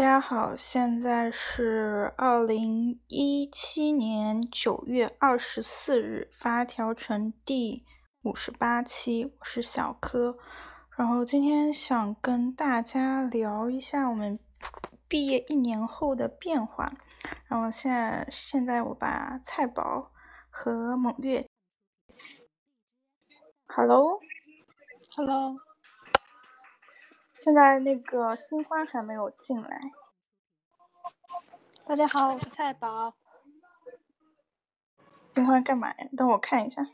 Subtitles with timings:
[0.00, 7.84] 大家好，现在是二零一七年九月二十四日，发条城第
[8.22, 10.38] 五十八期，我是小柯。
[10.96, 14.40] 然后今天想跟大家聊一下我们
[15.06, 16.90] 毕业一年后的变化。
[17.46, 20.12] 然后现在现在我把菜宝
[20.48, 21.46] 和猛月
[23.66, 25.56] ，Hello，Hello。
[27.42, 29.80] 现在那个新欢还没有进来。
[31.90, 33.16] 大家好，我是菜宝。
[35.34, 35.96] 新欢干嘛呀？
[36.16, 36.86] 等我看一下。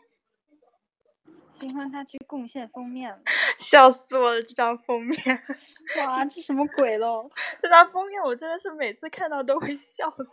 [1.60, 3.20] 新欢他去贡献封面了。
[3.60, 4.40] 笑死我了！
[4.40, 5.44] 这张封面。
[5.98, 7.30] 哇，这什么鬼喽？
[7.60, 10.32] 这张封面我真的是每次看到都会笑死。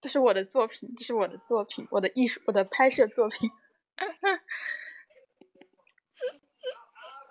[0.00, 3.48] 这是我的作品，这是我的作品，我的艺术，我的拍摄作品。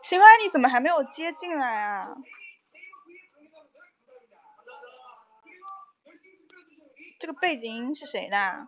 [0.01, 2.15] 新欢，你怎么还没有接进来啊？
[7.19, 8.67] 这个背景音是谁的？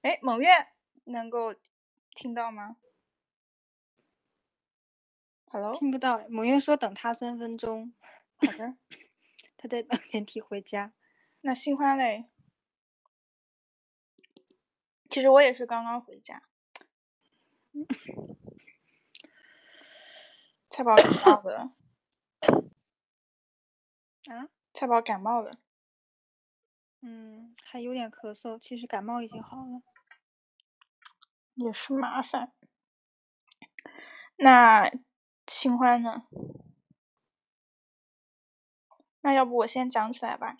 [0.00, 0.48] 哎，蒙月
[1.04, 1.54] 能够
[2.14, 2.78] 听到吗
[5.50, 6.26] ？Hello，听不到。
[6.30, 7.92] 蒙月说等他三分钟。
[8.38, 8.76] 好的，
[9.58, 10.94] 他在等电梯回家。
[11.42, 12.30] 那新欢嘞？
[15.10, 16.42] 其实我也是刚刚回家。
[20.70, 21.74] 菜宝感冒了。
[24.28, 24.48] 啊？
[24.74, 25.50] 菜宝感冒了。
[27.00, 29.82] 嗯，还有点咳嗽，其实感冒已经好了。
[31.54, 32.52] 也是麻烦。
[34.36, 34.90] 那
[35.46, 36.26] 新欢呢？
[39.20, 40.56] 那要不我先讲起来吧。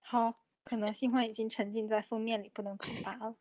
[0.00, 3.36] 好，可能新欢已经沉浸在封面里，不能自拔 了。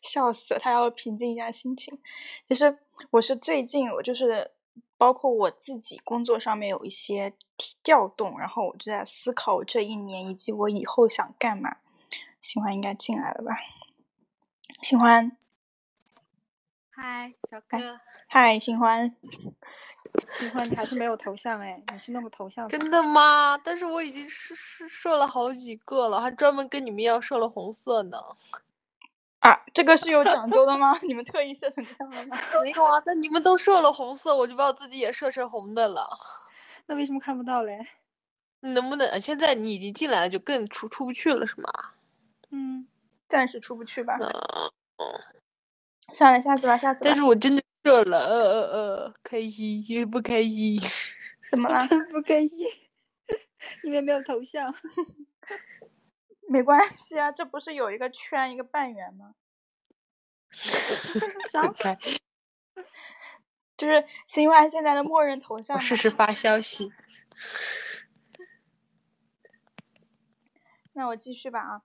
[0.00, 2.00] 笑死，他要平静一下心情。
[2.46, 2.78] 其实
[3.10, 4.52] 我是最近，我就是
[4.96, 7.34] 包括我自己工作上面有一些
[7.82, 11.76] 调动，然后我就在思考我这一年以及我以后想干嘛。
[12.40, 13.54] 新欢应该进来了吧？
[14.82, 15.36] 新欢，
[16.88, 19.14] 嗨，小哥，嗨，新欢，
[20.38, 22.66] 新欢，你还是没有头像哎，你是那个头像？
[22.66, 23.58] 真的吗？
[23.58, 28.16] 但是我已经是是设了好几个了，还专门跟你们一样设了红色呢。
[29.40, 30.98] 啊，这个是有讲究的吗？
[31.06, 32.38] 你们特意设成这样的吗？
[32.62, 36.06] 没有啊，那你们都设了红色，我就把我自己也设成红的了。
[36.86, 37.78] 那为什么看不到嘞？
[38.60, 41.70] 能不能现在你已经进来了，就更出出不去了是吗？
[42.50, 42.86] 嗯，
[43.28, 44.18] 暂时出不去吧。
[44.20, 45.20] 嗯，
[46.12, 47.02] 算了，下次吧，下次。
[47.04, 50.78] 但是我真的设了，呃呃呃，开心也不开心。
[51.50, 51.86] 怎么了？
[52.12, 52.68] 不开心？
[53.84, 54.74] 因为没有头像。
[56.50, 59.34] 没关系啊，这不是有一个圈一个半圆吗？
[61.52, 61.96] 张开，
[63.78, 65.78] 就是新欢现在的默认头像。
[65.78, 66.92] 试试发消息。
[70.94, 71.82] 那我继续吧啊。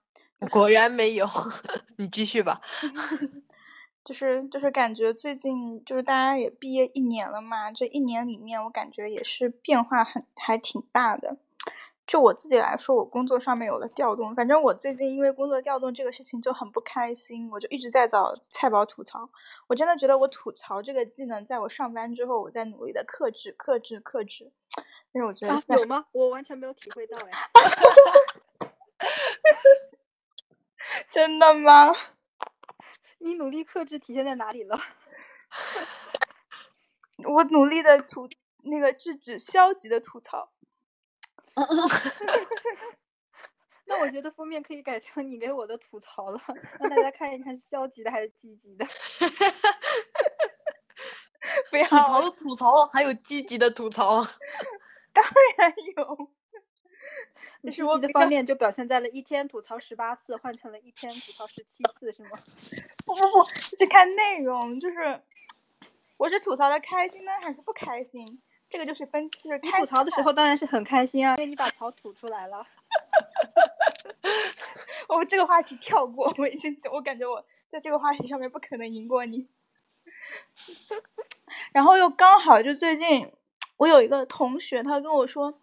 [0.50, 1.28] 果然没有，
[1.98, 2.60] 你继续吧。
[4.04, 11.38] 就是就是感觉最近就是大家也毕业一年了嘛，这一年里面我感觉也是变化很还挺大的。
[12.08, 14.36] 就我自己来说，我工作上面有了调动。
[14.36, 19.30] 反正我最近因为工作调动这个事情就很不开心，我就一直在找菜宝吐槽。
[19.68, 24.52] 我真的觉得我吐槽这个技能，在我上班之后，我在努力的克制、克制、克制。
[25.12, 26.06] 但是我觉得有吗？
[26.12, 27.32] 我完全没有体会到哎。
[31.10, 31.92] 真的吗？
[33.18, 34.80] 你努力克制体现在哪里了？
[37.26, 38.30] 我努力的吐
[38.64, 40.52] 那个制止消极的吐槽。
[43.86, 46.42] 那我觉得封面可以改成你给我的吐槽了，
[46.80, 48.86] 让大家看一看是消极的还是积极的。
[51.88, 54.26] 吐槽的吐槽，还有积极的吐槽。
[55.14, 55.24] 当
[55.58, 56.32] 然有。
[57.64, 62.38] 积极的方面就表现在了一天吐槽十八次，换成了一天吐槽十七次，是吗？
[63.06, 65.22] 不不不，是看内容，就是
[66.18, 68.42] 我是吐槽的开心呢，还是不开心？
[68.76, 72.68] 这个就是分，就是你吐槽的时候当然是很开心啊，因为你把槽吐出来了。
[75.08, 79.48] 我们这个话题跳过，我已经，我感觉我在这个话题上面不可能赢过你。
[81.72, 83.32] 然后又刚好就最近，
[83.78, 85.58] 我有一个同学，他跟我说，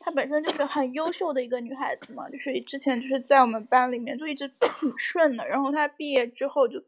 [0.00, 6.82] 她本身就是很优秀的一个女孩子嘛，就是之前就是在我们班里面就一直 挺顺的，然后她毕业之后就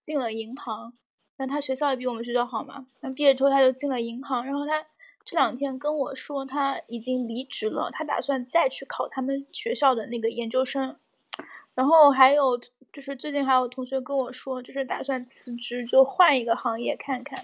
[0.00, 0.92] 进了银行，
[1.38, 4.86] 那她学校也比我们学校好嘛，那毕业之后她就进了银行，然后她。
[5.24, 10.96] 这两天跟我说他已经离职了，他打算再去考他们学校的那个研究生，
[11.74, 12.58] 然后还有
[12.92, 17.42] 就是最近还有同学跟我说，就是打算辞职，就换一个行业看看。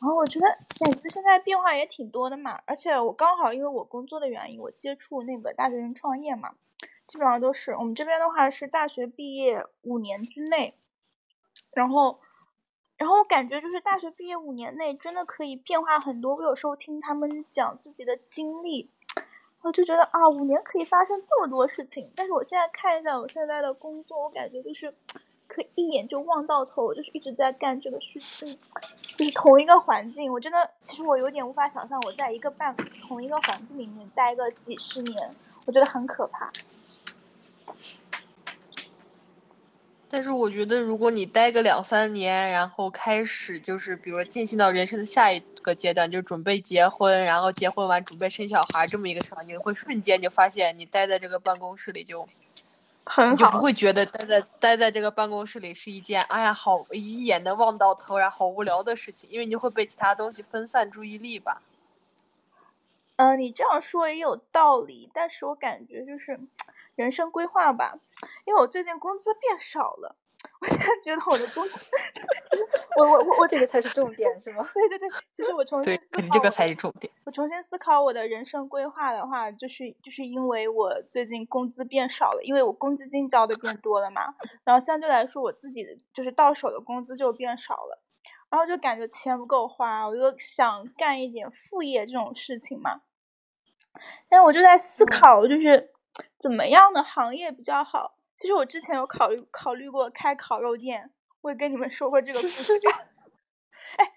[0.00, 0.46] 然后我觉得
[0.80, 6.54] 感觉现在变化也挺多的嘛，而且我刚好因为我工作的原因，我接触那个大学生创业嘛，
[7.06, 10.74] 基本上都是我们这边的话是大学毕业五年之内，
[11.72, 12.20] 然后，
[12.96, 16.34] 然后我感觉就是大学毕业五年内真的可以变化很多。
[16.36, 18.90] 我有时候听他们讲自己的经历，
[19.62, 22.10] 我就觉得啊，五年可以发生这么多事情。
[22.16, 24.94] 但是我现在看一下我现在的工作，我感觉就是。
[25.48, 28.58] 可以一眼就望到头，就是一直在干这个事情，
[29.16, 32.74] 就是同一个环境，我真的其实我有点无法想象，我在一个办
[33.06, 35.30] 同一个环境里面待个几十年，
[35.64, 36.50] 我觉得很可怕。
[40.08, 52.28] 但是我觉得，如果你待个两三年，然后开始就是比如进行到人生的下一个阶段，就准备结婚，然后结婚完准备生小孩这么一个场景，会瞬间就发现你待在这个办公室里就。
[53.08, 61.62] 很好你就不会觉得待在待在这个办公室里是一件哎呀好一眼能望到头然后好无聊的事情，因为你会被其他东西分散注意力吧。
[63.14, 66.40] 嗯，你这样说也有道理，但是我感觉就是
[66.96, 67.96] 人生规划吧，
[68.44, 70.16] 因为我最近工资变少了。
[70.60, 71.74] 我现在觉得我的工资，
[72.48, 72.64] 就是
[72.98, 74.68] 我我我我这个才是重点，是吗？
[74.72, 77.12] 对对对，其实我重新思考，这个才是重点。
[77.24, 88.00] 我重新思考我的人生规划的话，就是就是因为我最近工资变少了，因为我公积金交的变多了嘛，然后相对来说我自己的就是到手的工资就变少了，
[88.48, 93.00] 然后就感觉钱不够花，我就想干一点副业这种事情嘛。
[94.28, 95.90] 但我就在思考，就是
[96.38, 98.16] 怎么样的行业比较好。
[98.38, 101.10] 其实我之前有考虑考虑过开烤肉店，
[101.40, 102.80] 我也跟你们说过这个故事。
[103.96, 104.12] 哎，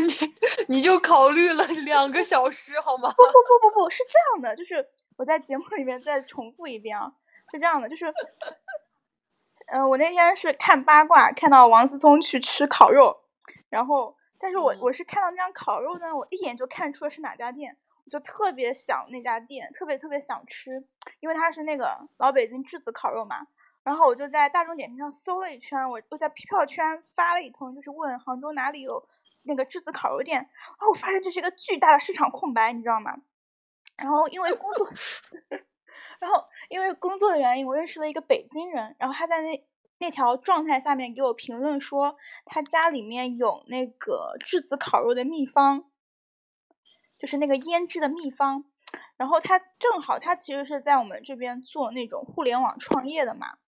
[0.00, 3.08] 你你就考虑了两个小时好吗？
[3.10, 4.84] 不不不不不是这样的，就是
[5.16, 7.12] 我在节目里面再重复一遍啊，
[7.50, 8.12] 是这样的，就是，
[9.68, 13.22] 嗯，我那天是看八卦看到王思聪去吃烤肉，
[13.70, 17.78] 然后，但是我我是看到那张烤肉呢，我一眼就看出了是哪家店。
[18.10, 20.84] 就特别想那家店，特别特别想吃，
[21.20, 23.46] 因为它是那个老北京炙子烤肉嘛。
[23.84, 29.08] 然后我就在大众点评上搜了一圈，我我在票圈发了一通，就是问杭州哪里有
[29.42, 30.38] 那个质子烤肉店。
[30.40, 33.16] 然后我发现这是一个巨大的市场空白，你知道吗？
[33.96, 34.88] 然后因为工作，
[36.20, 39.66] 然后因为工作的原因，我认识了一个北京人，然后他在那
[39.98, 45.84] 那条状态下面给我评论说，他家里面有那个质子烤肉的秘方。
[47.22, 48.64] 就是那个腌制的秘方，
[49.16, 53.58] 然后他正好他其实是在我们这边做那种互联网创业的嘛，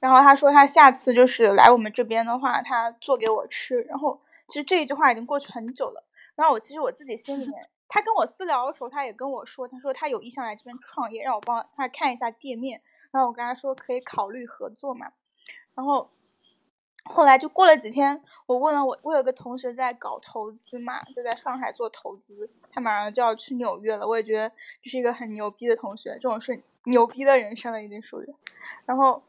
[0.00, 3.82] 然后他说他下次就是来我们这边的话，他做给我吃。
[3.82, 6.02] 然后其实这一句话已经过去很久了，
[6.34, 12.82] 然后我其实我自己心里面， 他跟我私聊的时候，他也跟我说，他说他有意向来这边创业，让我帮他看一下店面，
[13.12, 15.12] 然后我跟他说可以考虑合作嘛，
[15.76, 16.10] 然后。
[17.10, 24.08] 后来就过了几天，我问了我，我有个同学在搞投资嘛，就在上海做投资，他马上就要去纽约了。
[24.08, 24.50] 我也觉得
[24.82, 28.34] 这是一个很牛逼的同学，这种是牛逼的人生了，已经属于。
[28.86, 29.22] 然后，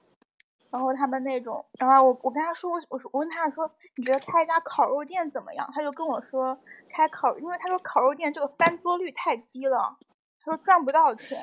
[0.71, 5.69] 然后他们那种，然后我我跟他说，我我说我问他说，你觉得开一家烤肉店怎么样？
[5.73, 6.57] 他就跟我说，
[6.89, 9.97] 开烤，因为他说烤肉店这个翻桌率太低了，
[10.41, 11.37] 他说赚不到钱，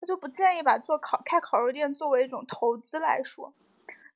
[0.00, 3.54] 他就不建议把做烤开烤肉店作为一种投资来说。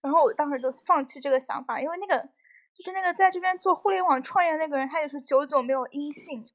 [0.01, 2.29] 然后我当时就放弃这个想法，因为那个
[2.73, 6.47] 就是那个在这边做互联网创业那个人，他也是久久没有音信。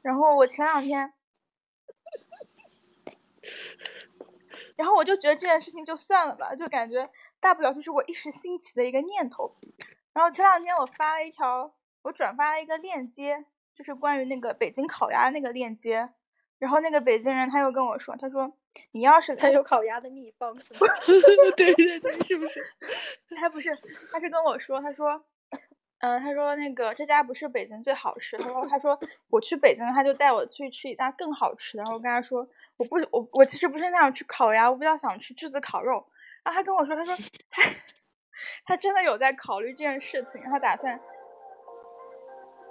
[0.00, 1.12] 然后我前两天，
[4.76, 9.56] 然后我就觉得这件事情就算了吧，就感觉大不了就是我一时兴起的一个念头。
[10.12, 16.10] 然后前两天我发了一条，我转发了一个链接，就是关于那个北京烤鸭那个链接。
[16.58, 18.52] 然后那个北京人他又跟我说，他说。
[18.92, 20.54] 你要是他有烤鸭的秘方？
[21.56, 22.64] 对对对，是不是？
[23.36, 23.76] 他不是，
[24.12, 25.20] 他是跟我说，他说，
[25.98, 28.38] 嗯，他说那个这家不是北京最好吃。
[28.38, 28.96] 他说，他说
[29.30, 31.82] 我去北京，他就带我去吃一家更好吃的。
[31.82, 36.06] 然后我跟他说，我不，我我其实不是那样吃烤鸭，我比较想吃质子烤肉。
[36.44, 37.16] 然后他跟我说，他说
[37.50, 37.62] 他
[38.64, 41.00] 他真的有在考虑这件事情，他打算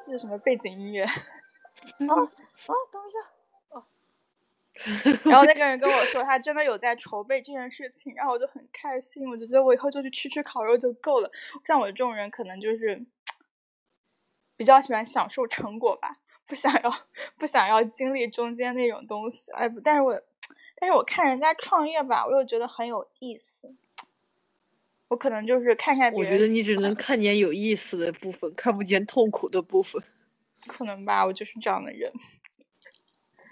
[0.01, 1.03] 这是什么背景音乐？
[1.03, 1.11] 啊
[2.07, 3.36] 啊，等一下。
[5.25, 11.31] 然后那个人跟我说，他真的有在筹备这件事情，然后我就很开心，我就觉得我以后就去吃吃烤肉就够了。
[11.63, 13.05] 像我这种人，可能就是
[14.55, 16.91] 比较喜欢享受成果吧，不想要
[17.37, 19.51] 不想要经历中间那种东西。
[19.51, 20.21] 哎，但是我
[20.79, 23.75] 但是我看人家创业吧，我又觉得很有意思。
[25.09, 26.33] 我可能就是看看别人。
[26.33, 30.03] 我觉得你只能看见有意思的部分，看不见痛苦的部分。
[30.67, 32.11] 可能吧，我就是这样的人。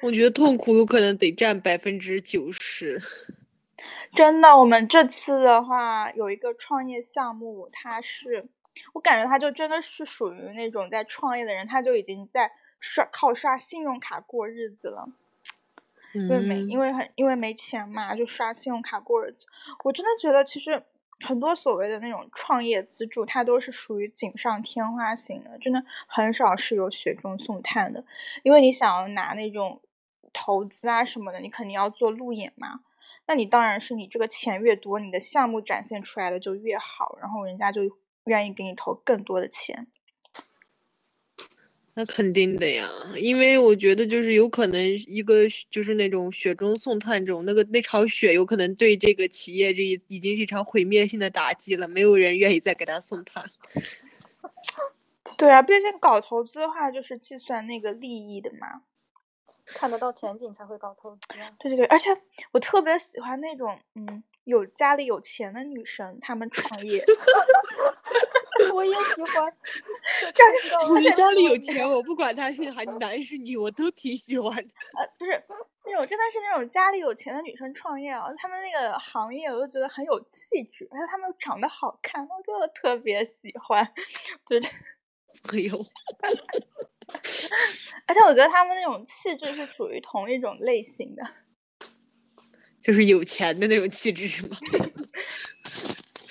[0.01, 3.01] 我觉得痛苦有可能得占百分之九十。
[4.11, 8.47] 真的，我们这次的话有一个创业项目，它是
[8.93, 15.09] 我感觉它就真的是属于那种在创业的人，他就已经在刷靠刷信用卡过日子了。
[16.13, 19.47] 因为没因为很因为没钱嘛，就刷信用卡过日子。
[19.83, 20.83] 我真的觉得其实
[21.23, 28.03] 很多所谓的那种创业资助，它都是属于锦上添花型的，真的很少是有雪中送炭的。
[28.43, 29.81] 因为你想要拿那种
[30.33, 32.81] 投资啊什么的，你肯定要做路演嘛。
[33.27, 37.81] 那你当然是你这个钱越多，你的项目展现出来的就越好，然后人家就
[38.25, 39.87] 愿意给你投更多的钱。
[41.97, 53.49] 那肯定的呀，因为我觉得就是有可能一个就是那种雪中送炭这种，那个那场雪有可能对这个企业这已经是一场毁灭性的打击了，没有人愿意再给他送炭。
[55.37, 58.81] 对啊，毕竟搞投资的话就是计算那个利益的嘛，
[59.65, 61.21] 看得到前景才会搞投资。
[61.59, 62.09] 对对对，而且
[62.51, 67.01] 我特别喜欢那种嗯有家里有钱的女生，她们创业。
[68.73, 69.53] 我也喜欢，
[70.99, 74.69] 你家里有钱，我不管他是还男是女，我都挺喜欢的。
[74.97, 75.31] 呃，不是
[75.85, 83.87] 那种真的是那种家里有钱的女生创业啊，他们那个行业我就觉得很有气质，而且他们长得好看，我就特别喜欢。
[84.47, 84.59] 对，
[85.53, 85.77] 哎呦，
[88.07, 91.23] 而且我觉得他们那种气质是属于同一种类型的，
[92.81, 94.57] 就是有钱的那种气质是吗？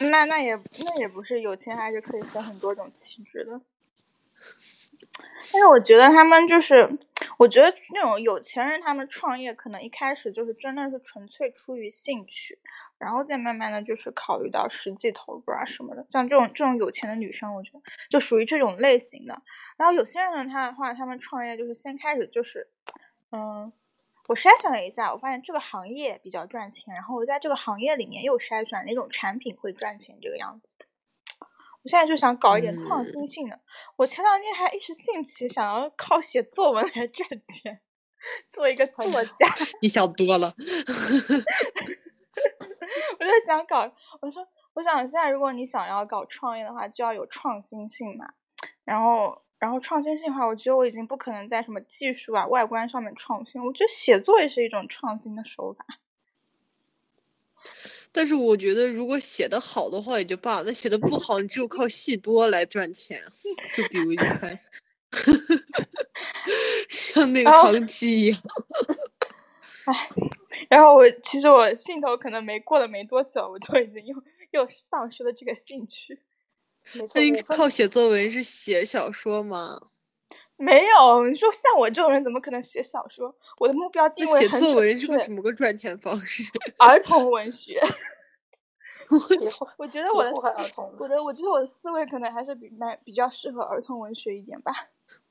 [0.01, 3.61] 那那也那也不是有钱还是可以分很多种气质的，
[5.53, 6.99] 但是我觉得他们就是，
[7.39, 12.59] 我觉得那种有钱人他们创业可能一开始就是真的是纯粹出于兴趣，
[12.99, 16.05] 然后再慢慢的就是考虑到实际投入啊什么的。
[16.11, 19.43] 像这种这种有钱的女生，我觉得就属于这种类型的。
[19.77, 22.69] 然后有些人呢，他的话，他们创业就是先开始就是，
[23.31, 23.73] 嗯。
[24.27, 30.75] 我筛选了一下，我发现这个行业比较赚钱，然后我在这个行业里面又筛选哪种产品会赚钱，这个样子。
[31.83, 33.61] 我现在就想搞一点创新性的。
[33.97, 37.83] 我前两天还一时兴起想要靠写作文来赚钱，
[38.51, 39.31] 做一个作家。
[39.83, 40.55] 你想多了。
[43.21, 48.33] 我就想搞，我说，我想现在如果你想要搞创业的话，就要有创新性嘛，
[48.85, 49.44] 然后。
[49.65, 53.65] 然后创新性的话，我觉得我已经不可能在什么技术啊、外观上面创新。
[53.65, 55.87] 我觉得写作也是一种创新的手法。
[58.13, 63.23] 但是我觉得，如果写的好的话也就罢了，那写的不好，你只有靠戏多来赚钱。
[63.75, 64.59] 就比如你看，
[66.91, 68.39] 像那个唐七一样。
[69.87, 70.09] 哎，
[70.69, 74.15] 然后我其实我兴头可能没过了没多久，我就已经又
[74.51, 76.21] 又丧失了这个兴趣。
[77.15, 79.81] 那你靠写作文是写小说吗？
[80.57, 83.35] 没有，你说像我这种人怎么可能写小说？
[83.59, 86.45] 我的目标定位写作文是个什么个赚钱方式？
[86.79, 87.81] 儿童文学。
[89.77, 90.31] 我觉得我的
[90.99, 94.73] 我的我觉得我的思维可能还是比蛮比较适合儿童文学一点吧。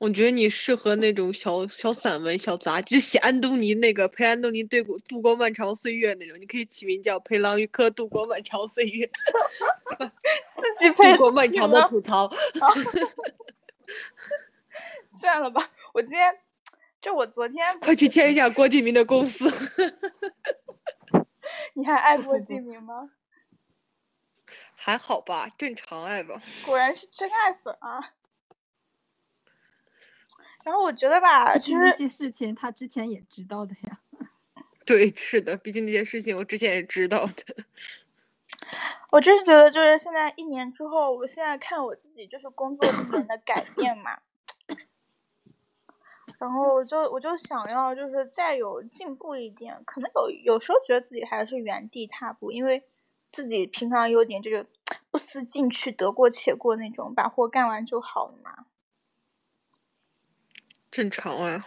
[0.04, 9.08] 我觉得你适合那种小小散文、小杂，就写安东尼那个陪安东尼对过度过漫长岁月那种，你可以起名叫陪狼与科度过漫长岁月。
[10.56, 12.30] 自己度过漫长的吐槽。
[15.18, 16.36] 算了吧，我今天
[17.00, 19.50] 就我昨天快去签一下郭敬明的公司。
[21.72, 23.08] 你还爱郭敬明吗？
[24.74, 26.42] 还好吧，正常爱吧。
[26.66, 28.12] 果然是真爱粉啊！
[30.64, 34.00] 然后我觉得吧，其实那些事情他之前也知道的呀。
[34.84, 37.64] 对，是的，毕竟那些事情我之前也知道的。
[39.10, 44.20] 我真是觉得，就是现在一年之后，我现在看我自己就是工作一年的改变嘛，
[46.38, 52.84] 然后我就我就想要就是再有进步一点，可能有有时候觉得自己还是原地踏步，因为
[53.30, 54.66] 自己平常有点就是
[55.10, 58.66] 不思进取、得过且过那种，把活干完就好了嘛。
[60.94, 61.66] 正常啊，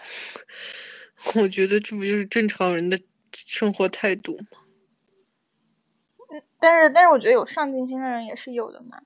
[1.36, 2.98] 我觉得这不就是正常人的
[3.34, 4.46] 生活态度吗？
[6.30, 9.02] 嗯，但是但是我觉得有上进心的人也是有的嘛。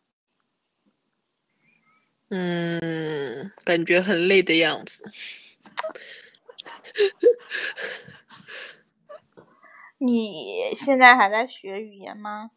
[2.30, 5.04] 嗯，感觉很累的样子。
[9.98, 12.52] 你现在还在学语言吗？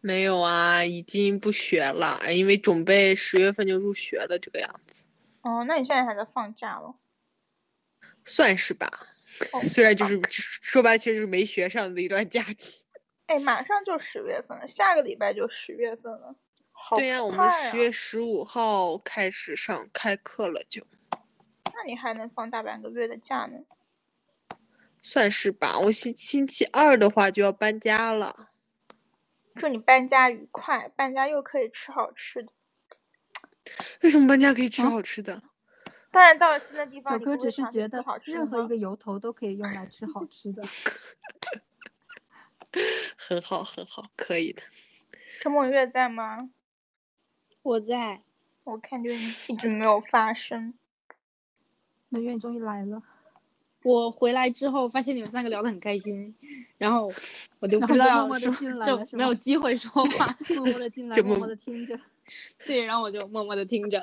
[0.00, 5.06] 没有啊，已经不学了，因为准备十月份就入学了，这个样子。
[5.44, 6.96] 哦，那你现在还在放假了？
[8.24, 8.90] 算是吧，
[9.68, 12.86] 虽然就是说白了，其实就是没学上的一段假期。
[13.26, 16.34] 哎，马上就十月份了，下个礼拜就十月份了。
[16.96, 20.86] 对呀，我们十月十五号开始上开课了，就。
[21.74, 23.60] 那你还能放大半个月的假呢？
[25.02, 25.78] 算是吧。
[25.78, 28.48] 我星星期二的话就要搬家了。
[29.54, 32.50] 祝你搬家愉快，搬家又可以吃好吃的。
[34.02, 35.42] 为什么搬家可以吃好吃的？
[36.10, 40.62] 当然，到了新的地方，小哥只是觉得任何一个由头都可以用来吃好吃的。
[43.16, 44.62] 很好，很好，可以的。
[45.40, 46.50] 陈梦月在吗？
[47.62, 48.22] 我在。
[48.64, 50.72] 我感觉你一直没有发声。
[52.08, 53.02] 梦月，你终于来了。
[53.82, 56.34] 我回来之后发现你们三个聊得很开心，
[56.78, 57.12] 然后
[57.58, 58.50] 我就不知道说，
[58.82, 62.00] 就没有机会说话， 默默的进来，默默的听着。
[62.66, 64.02] 对，然后我就默默的听着。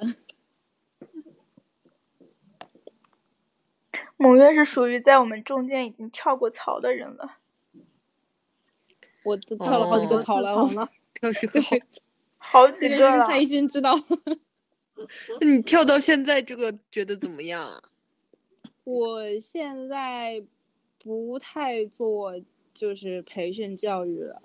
[4.18, 7.38] 某月是属于在我们中间已经跳过槽的人了。
[9.24, 10.68] 我都跳了好几个槽了，
[11.14, 11.76] 跳几个槽，
[12.38, 13.26] 好几个了。
[13.26, 13.96] 蔡心知道。
[15.40, 17.84] 那你跳到现在这个觉得怎么样啊？
[18.84, 20.44] 我现在
[21.00, 22.34] 不太做
[22.74, 24.42] 就是培训教育了。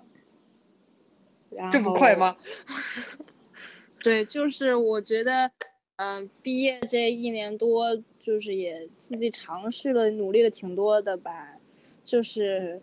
[1.71, 2.35] 这么快吗？
[4.03, 5.51] 对，就是我觉得，
[5.97, 11.57] 嗯，毕业这一年多，就是也自己尝试了，努力了挺多的吧。
[12.03, 12.81] 就是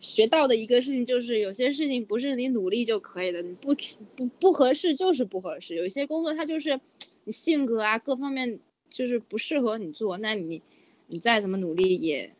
[0.00, 3.74] 学到的一个事情，就是有些事情不是你努力就可以的，你不
[4.16, 5.76] 不不合适就是不合适。
[5.76, 6.80] 有些工作它就是
[7.24, 8.58] 你性格啊各方面
[8.88, 10.62] 就是不适合你做，那你
[11.06, 12.32] 你再怎么努力，也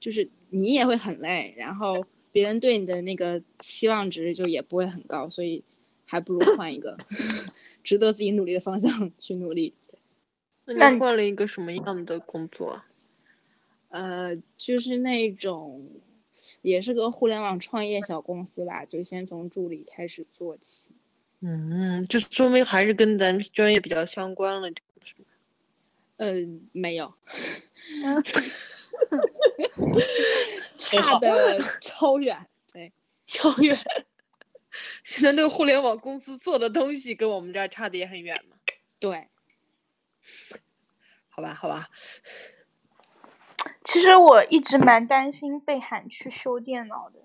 [0.00, 5.62] 就是你也会很累，然后别人对你的那个期望值就也不会很高，所以。
[6.14, 6.96] 还不如换一个
[7.82, 9.74] 值得自己努力的方向 去努力。
[10.64, 12.80] 那你换了一个什么样的工作？
[13.88, 15.90] 呃，就是那种，
[16.62, 20.94] 也是个互联网创业小公司吧，就先从助理开始做起。
[21.40, 24.68] 嗯，就说明还是跟咱专业比较相关了，
[25.02, 25.24] 是吗？
[26.18, 27.12] 嗯，没有。
[30.78, 32.92] 差的超远，对，
[33.26, 33.76] 超远。
[35.04, 38.56] 现在那个互联网公司做的东西跟我们这儿差的也很远嘛？
[38.98, 39.28] 对，
[41.28, 41.88] 好吧，好吧。
[43.82, 47.20] 其实我一直蛮担心被喊去修电脑的，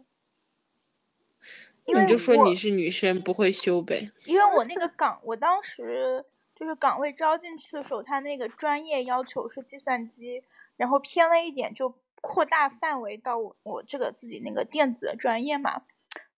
[1.85, 4.11] 你就说你是女生不会修呗。
[4.25, 10.43] 因为我那个岗，我当时就是岗位招进去的时候，他那个专业要求是计算机，
[10.77, 15.83] 然后偏了一点就扩大范围到我我这个自己那个电子的专业嘛。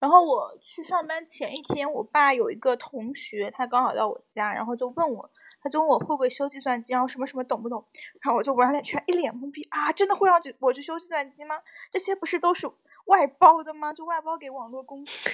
[0.02, 5.30] 然后我去上班前一天，我爸有一个同学，他刚好到我家，然后就问我，
[5.62, 7.86] 他就问我会不会修计算机，然后什么什么懂不懂？
[8.20, 9.92] 然后我就完全一脸懵逼啊！
[9.92, 11.62] 真的会让我去修计算机吗？
[11.92, 12.68] 这些不是都是
[13.06, 13.94] 外包的吗？
[13.94, 15.30] 就外包给网络公司、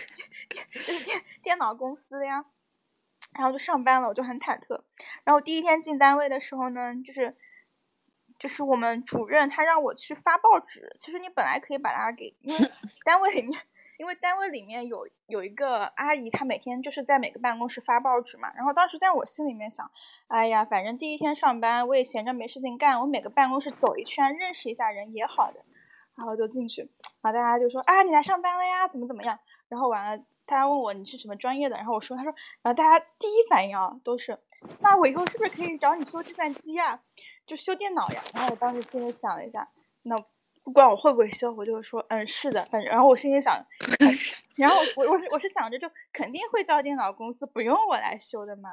[0.50, 0.68] 电
[1.06, 2.44] 电电脑公司的呀。
[3.32, 4.82] 然后就上班了，我就很忐忑。
[5.24, 7.38] 然后第一天进单位的时候呢，就是
[8.38, 12.72] 就是我们主任他让我去发报纸，其实你本来可以把它给，因为
[13.06, 13.62] 单位里面。
[13.98, 18.54] 因为单位里面有有一个阿姨，她每天就是在每个办公室发报纸嘛。
[18.56, 19.92] 然后当时在我心里面想，
[20.28, 25.66] 哎呀，反正第一天上班，我也闲着没事情干，我每个办公室走一圈，认识一下人也好的。
[26.16, 26.82] 然后就进去，
[27.22, 28.88] 然后大家就说啊，你来上班了呀？
[28.88, 29.38] 怎么怎么样？
[29.68, 31.76] 然后完了，大家问我你是什么专业的？
[31.78, 32.34] 然后我说，他说，
[32.64, 34.40] 然后大家第一反应啊都是，
[34.80, 37.02] 那我以后是不是可以找你修计算机呀？
[37.46, 38.22] 就修电脑呀？
[38.34, 39.70] 然后我当时心里想了一下，
[40.02, 40.16] 那。
[40.68, 43.56] 不管我会不会修，我就会说嗯是的，反正然后我心里想，
[44.58, 48.72] 然后我我我是想着就肯定会叫电脑公司，不用我来修的嘛。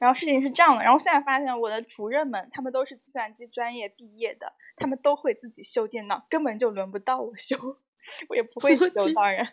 [0.00, 7.56] 然后事情是这样的，然后现在发现我的主任们他们都是计算机专业毕业的，他们都会自己修电脑，根本就轮不到我修，
[8.28, 9.52] 我也不会修，当然。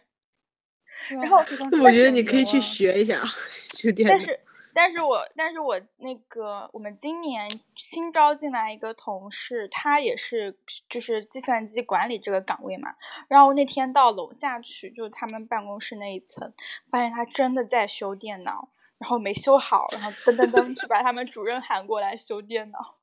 [1.09, 3.21] 然后我觉得你可以去学一下
[3.71, 4.15] 修电脑。
[4.15, 4.39] 但是。
[4.73, 10.57] 但是我，但是我那个，我们今年新招进来一个同事，他也是
[10.89, 12.95] 就是计算机管理这个岗位嘛。
[13.27, 16.53] 然后那天到楼下去，就是他们办公室那一层，
[16.89, 22.95] 发现他真的在修电脑，然后没修好，然后噔噔噔去把他们主任喊过来修电脑。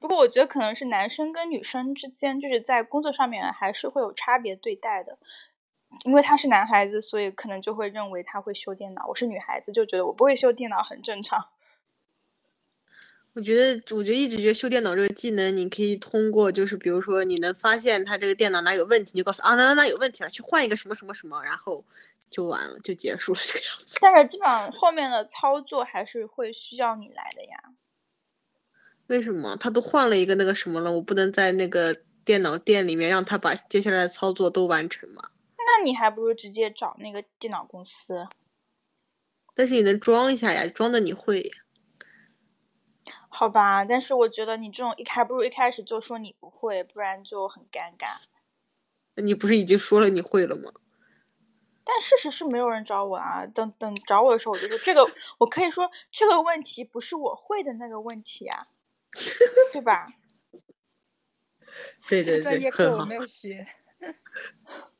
[0.00, 5.18] 不过我觉得可能是男生跟女生之间，就是在工作上面还是会有差别对待的。
[6.04, 9.06] 因为他是男孩子，所以可能就会认为他会修电脑。
[9.06, 11.46] 我是女孩子，就觉得我不会修电脑很正常。
[13.34, 21.84] 我觉得，我觉得一直觉得修电脑这个技能，你可以通过，就是比如说你能发现他这个电脑哪有问题，你就告诉啊哪哪哪有问题了，去换一个什么什么什么，然后
[22.30, 23.98] 就完了，就结束了这个样子。
[24.00, 27.58] 但是基本上后面的操作还是会需要你来的呀。
[29.08, 31.92] 为什么他都换了一个那个什么了，我不能在那个
[32.24, 35.30] 电脑店里面让他把接下来的操作都完成吗？
[35.76, 38.28] 那你还不如直接找那个电脑公司。
[39.54, 41.50] 但是你能装一下呀，装的你会。
[43.28, 48.18] 好吧，但是我觉得你这种一还不如一开始就说你不会，不然就很尴尬。
[49.16, 50.72] 你不是已经说了你会了吗？
[51.86, 53.46] 但事实是没有人找我啊。
[53.46, 55.06] 等等找我的时候，我就说这个，
[55.38, 58.66] 我可以说这个问题不是我会的那个问题啊，
[59.72, 60.08] 对吧？
[62.06, 63.14] 对对对，这个专业课我没。
[63.14, 63.66] 有学。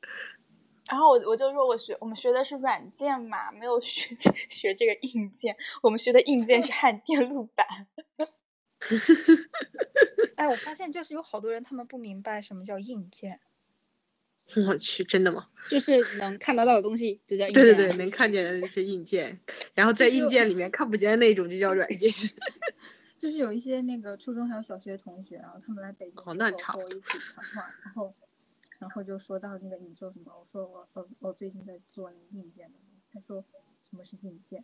[0.89, 4.15] 然后我我就说我学我们学的是软件嘛，没有学
[4.49, 7.87] 学这个硬件，我们学的硬件是焊电路板。
[10.35, 13.39] 哎，我发现就是有好多人他们不明白什么叫硬件。
[14.67, 15.47] 我去，真的吗？
[15.67, 17.63] 就是能看得到的东西就叫硬件。
[17.63, 19.39] 对对对，能看见的是硬件，
[19.73, 22.13] 然后在硬件里面看不见的那种就叫软件。
[23.17, 28.13] 就是有一些那个初中还有小学同学，然后他们来北京哦那差不和我一起谈话，然后
[28.79, 32.73] 然后就说到那个你做什么，我说我我我最近在做那个硬件的，
[33.11, 33.43] 他说
[33.89, 34.63] 什么是硬件？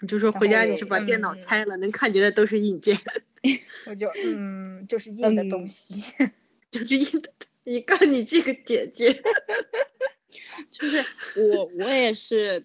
[0.00, 2.98] 你就说回家你是把电脑嗯拆了，能看见的都是硬件，
[3.86, 6.04] 我就嗯，就是硬的东嗯西。
[6.70, 7.32] 就是硬的。
[7.64, 9.12] 你看你这个姐姐，
[10.70, 11.04] 就是
[11.40, 12.62] 我我也是，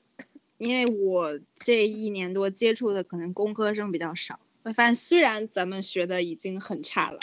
[0.57, 7.19] 因为我这一年多接触的可能工科生比较少，我发现虽然咱们学的已经很差了，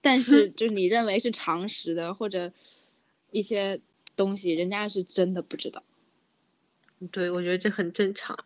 [0.00, 2.52] 但是就是你认为是常识的或者
[3.30, 3.80] 一些
[4.16, 5.82] 东西，人家是真的不知道。
[7.10, 8.38] 对，我觉得这很正常。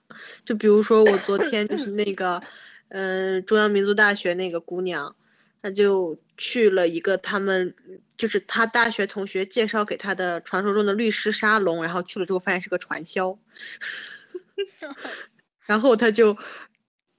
[0.45, 2.41] 就比如说我昨天就是那个，
[2.89, 5.17] 嗯、中央民族大学那个姑娘，
[5.61, 7.75] 她就去了一个他们
[8.17, 13.37] 就是她大学同学介绍给她的传说中的律师沙龙，然后去了之后发现是个传销，
[15.67, 16.37] 然后她就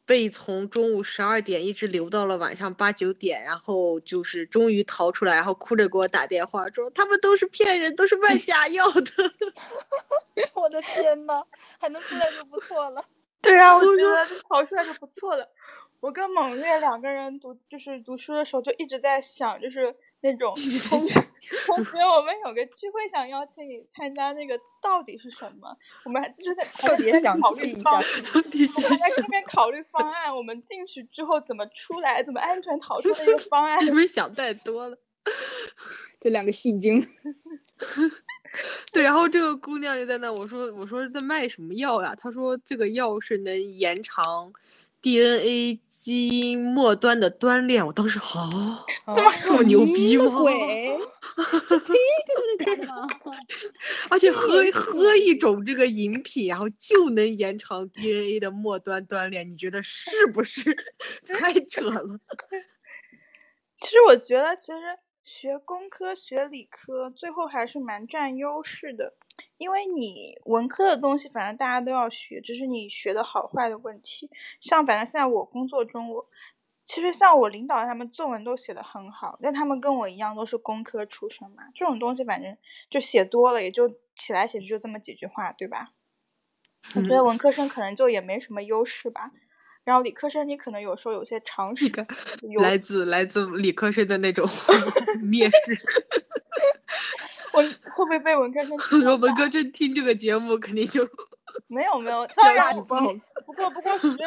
[0.05, 9.01] 被从中午十二点一直留到了晚上八九点，然后就是终于逃出来，然后哭着给我打电话说他们都是骗人，都是卖假药的。
[10.53, 11.43] 我的天呐，
[11.79, 13.03] 还能出来就不错了。
[13.41, 15.47] 对啊，我觉得逃出来就不错了。
[15.99, 20.51] 我跟猛月两个人读就是读书的时候，就一直在想，就是那种
[20.89, 21.13] 同学
[21.67, 25.77] 同学，我们有个聚会想邀请你参加，那个到底是什么？
[26.03, 27.91] 我们还就是在 特别想考虑一下，
[28.33, 33.79] 到底是我们还在这边考虑方案，我们进去之后怎么出来，怎么安全逃出的一个方案。
[33.85, 34.97] 是不是想太多了？
[36.19, 37.07] 这两个戏精，
[38.91, 42.15] 对，然后这个姑娘就在那，我说我说在卖什么药呀？
[42.15, 44.51] 她说这个药是能延长
[45.05, 47.85] DNA 基因末端的端链。
[47.85, 48.49] 我当时好、
[49.15, 50.41] 这么 这么牛逼吗？
[54.09, 60.75] 而且喝喝一种这个饮品，然后就能延长 DNA 的末端端链，你觉得是不是？
[61.37, 62.01] 太扯了！
[63.81, 64.79] 其实我觉得，其实
[65.25, 69.15] 学工科、学理科，最后还是蛮占优势的，
[69.57, 74.29] 因为你文科的东西，反正大家都要学，只是你学的好坏的问题。
[74.61, 76.29] 像反正现在我工作中，我
[76.85, 82.55] 其实像我领导他们作文都写的很好，但他们跟我一样都是工科出身嘛，这种东西反正
[82.91, 85.87] 就写多了，也就写来写去就这么几句话，对吧？
[86.95, 89.21] 我觉得文科生可能就也没什么优势吧。
[89.85, 91.89] 然后理科生，你可能有时候有些常识
[92.59, 94.45] 来自来自理科生的那种
[95.23, 95.85] 蔑视。
[97.53, 101.07] 我会不会被文科生我文科生听这个节目肯定就
[101.67, 103.19] 没有没有，当要然举报了。
[103.45, 104.17] 不过不过学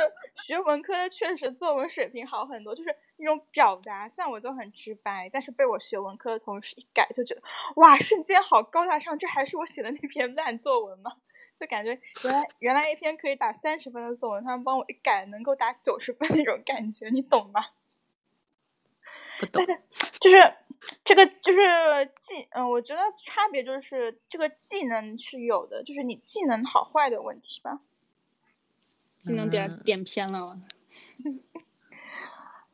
[0.46, 7.42] 学文科的确实作文水平好很多，就是那种表达，像我就很直白，但是被我学文科的同事一改，就觉得
[7.76, 11.12] 哇，瞬间好高大上，这还是我写的那篇烂作文吗？
[11.58, 17.66] 就感觉原来原来一篇可以打三十分的作文，他们帮我一改，能够打九十分那种感觉，你懂吗？
[19.40, 19.64] 不懂。
[20.20, 20.54] 就是
[21.04, 27.80] 这个就是技，嗯、我觉得差别就是这个技能是有的，就是你技能好坏的问题吧。
[29.20, 30.62] 技能点嗯点偏了吗？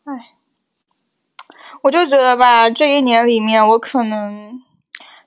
[0.04, 0.36] 唉，
[1.82, 4.62] 我就觉得吧，这一年里面，我可能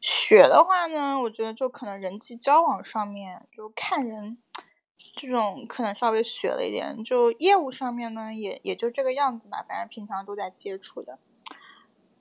[0.09, 4.37] 学的话呢，我觉得就可能人际交往上面，就看人
[5.17, 11.19] 这种可能稍微学了一点，就业务上面呢，也也就这个样子吧，反正平常都在接触的。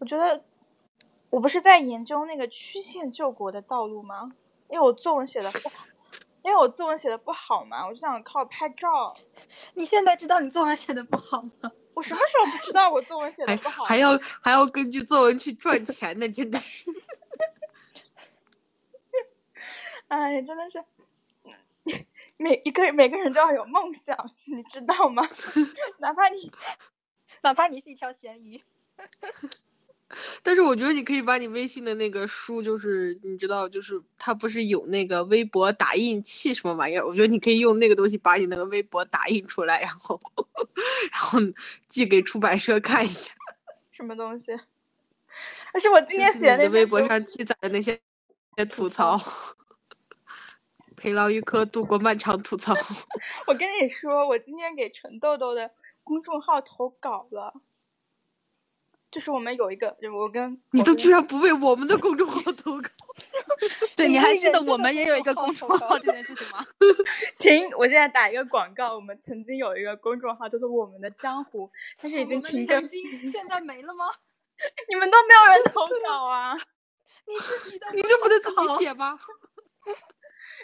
[0.00, 0.42] 我觉得
[1.30, 4.32] 我不是在研究那个曲线救国的道路吗？
[4.68, 5.84] 因为我作文写的不好，
[6.42, 9.14] 因为我作文写的不好嘛，我就想靠拍照。
[9.74, 11.70] 你现在知道你作文写的不好吗？
[11.94, 13.84] 我什么时候不知道我作文写的不好？
[13.84, 16.90] 还要还要根据作文去赚钱呢，真的是。
[20.08, 20.84] 哎，真的是，
[22.36, 24.16] 每一个每个人都要有梦想，
[24.46, 25.28] 你知道吗？
[25.98, 26.50] 哪怕你
[27.42, 28.62] 哪怕你是一条咸鱼。
[30.40, 37.04] 但是我觉得你可以把你微信的那个书，就是你知道，就是它不是有那个微博打印器什么玩意儿？
[37.04, 40.20] 我觉得你可以用那个东西把你那个微博打印出来，然后
[41.10, 41.40] 然后
[41.88, 43.32] 寄给出版社看一下。
[43.90, 44.56] 什么东西？
[45.72, 48.00] 但是我今天写的那微博上记载的那些
[48.70, 49.20] 吐槽，
[50.96, 52.74] 陪老玉科度过漫长吐槽。
[53.46, 55.70] 我跟你说，我今天给陈豆豆的
[56.02, 57.54] 公众号投稿了。
[59.08, 62.90] 就是我们有一个，我跟你都居然不为我们的公众号投稿？
[63.96, 66.62] 对，你还记得我们也有一个公众号这件事情吗？
[67.38, 67.70] 停！
[67.78, 71.70] 我现在打一个广告，我们曾经有一个公众号，就是我们的江湖，
[72.02, 74.04] 但是已经停更，现在没了吗？
[74.88, 76.54] 你们都没有人投稿啊！
[77.26, 79.18] 你自己的，你就不能自己写吗？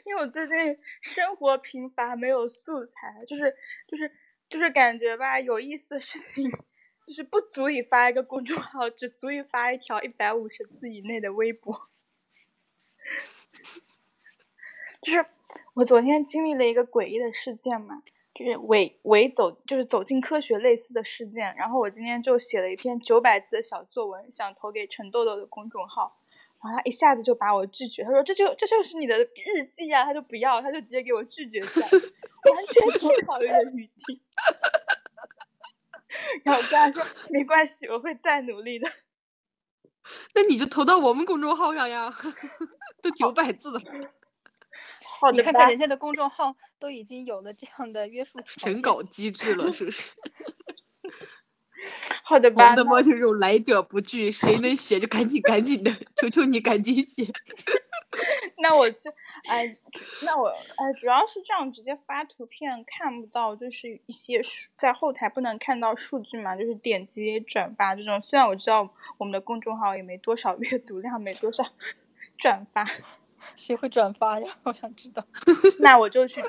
[0.05, 0.57] 因为我最近
[1.01, 3.55] 生活贫乏，没有素材，就是
[3.89, 4.13] 就是
[4.49, 6.51] 就是感觉吧，有意思的事情。
[7.05, 11.91] 就是不足以发一个公众号，只足以发一条一百五十字以内的微博。
[15.03, 15.27] 就是
[15.75, 21.53] 我昨天经历了一个诡异的事件嘛，就是伪伪走，就是走进科学类似的事件。
[21.57, 26.22] 然后我今天就写了一篇九百字的小作文，想投给陈豆豆的公众号，
[26.63, 31.67] 然后他一下子就把我拒绝，他说这就这就是你的日记啊，他就不要，他就直接给我拒绝掉，
[32.53, 34.23] 完全没考虑的余地。
[36.45, 38.89] 然后我跟他说没关系，我会再努力的。
[40.35, 42.13] 那你就投到我们公众号上呀，
[43.03, 43.81] 都九百字了。
[45.21, 50.11] 好的你看看人家的公众号都已经有了这样的约束审稿机制了，是不是？
[52.23, 52.71] 好的吧。
[52.71, 57.27] 我的猫就是种来者不拒，谁能写就赶紧赶紧的，求求你赶紧写。
[58.59, 59.09] 那我去，
[59.49, 59.77] 哎，
[60.23, 68.21] 那我哎，主要是这样直接发图片看不到，就是一些数在后台不能看到数据嘛，就是点击转发这种。
[68.21, 71.65] 虽然我知道我们的公众号也没多少 阅读量，没多少
[72.39, 72.87] 转发，
[73.57, 74.59] 谁会转发呀？
[74.65, 75.27] 我想知道。
[75.81, 76.43] 那我就去，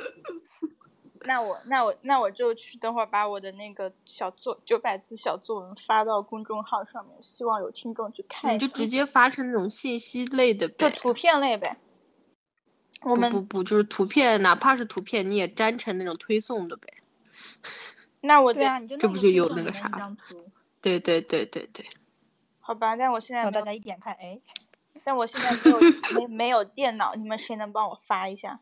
[1.25, 8.53] 那我那我那我就去，等会儿把我的那个小作九百字小作文发到公众号上面，希望有听众去看。
[8.53, 11.77] 你就直接发成那种信息类的，就图片类呗。
[13.01, 16.87] 我们不不不，就是图片，哪怕是图片，你也粘成那种推送的呗。
[18.21, 19.89] 那我对啊，你就这不就有那个啥？
[20.81, 21.85] 对对对对对。
[22.59, 24.39] 好吧，但我现在大家一点看，哎，
[25.03, 25.79] 但我现在没有
[26.15, 28.61] 没没有电脑，你们谁能帮我发一下？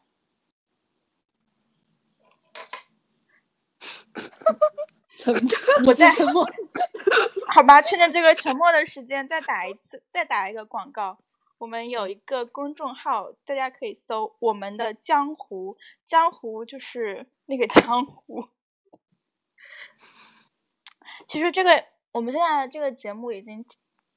[5.17, 5.33] 沉，
[5.87, 6.45] 我在沉默。
[7.53, 11.17] 好吧，趁着这个沉默的时间，再打一次，再打一个广告。
[11.57, 18.47] 我们有一个公众号，大家可以搜“我们的江湖”，江湖就是那个江湖。
[21.27, 23.63] 其实这个我们现在这个节目已经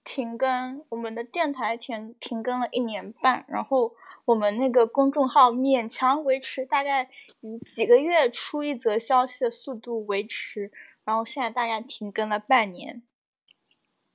[0.05, 3.95] 停更，我们的电台停停更了一年半，然后
[4.27, 7.11] 我们那个公众号勉强维持大概
[7.41, 10.73] 以几个月出一则消息的速度维持，
[11.05, 13.03] 然后现在大概停更了半年。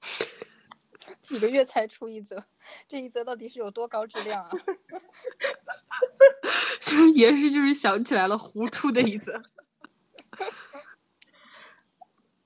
[1.21, 2.45] 几个月才出一则，
[2.87, 4.49] 这一则到底是有多高质量啊？
[6.79, 9.43] 就是也是，就是想起来了，胡出的一则。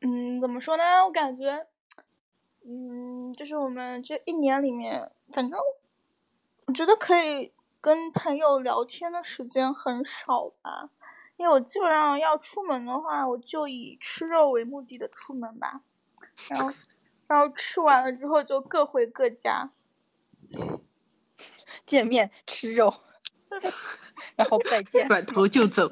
[0.01, 1.05] 嗯，怎么说呢？
[1.05, 1.67] 我感觉，
[2.65, 5.59] 嗯，就是我们这一年里面，反正
[6.65, 10.89] 我觉得可以跟朋友聊天的时间很少吧。
[11.37, 15.81] 因为我基本上要出门的话，我就以吃肉为目的的出门吧，
[16.49, 16.73] 然后。
[17.25, 19.71] 然后吃完了之后就各回各家，
[21.83, 22.93] 见面吃肉，
[24.35, 25.89] 然后再见， 转头就走。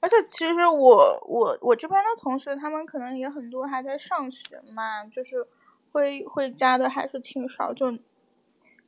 [0.00, 5.46] 而且其实我我我这边的同学，他们可能也很多还在上学嘛，就是
[5.92, 7.72] 会会加的还是挺少。
[7.72, 7.92] 就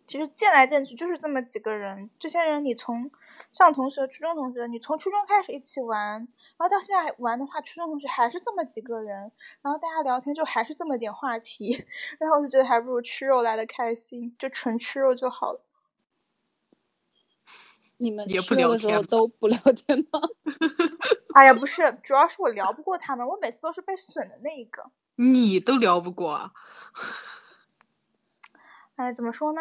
[0.07, 3.11] 其实见来见去就是这么几个人，这些人你从。
[3.53, 9.33] 像同学，初中同学，你从初中开始一起玩，然后到现在玩的话，初中同学还是这么几个人，
[9.63, 11.87] 然后大家聊天就还是这么点话题，
[12.19, 15.65] 然后我就觉得还不如吃肉来的开心，就纯吃肉就好了。
[17.97, 20.21] 你们吃肉的时候都不聊天吗？
[21.35, 24.91] 哎呀，不是，主要是我聊不过他们，我每次都是被损的那一个。
[25.21, 26.53] 你都聊不过？
[28.95, 29.61] 哎，怎么说呢？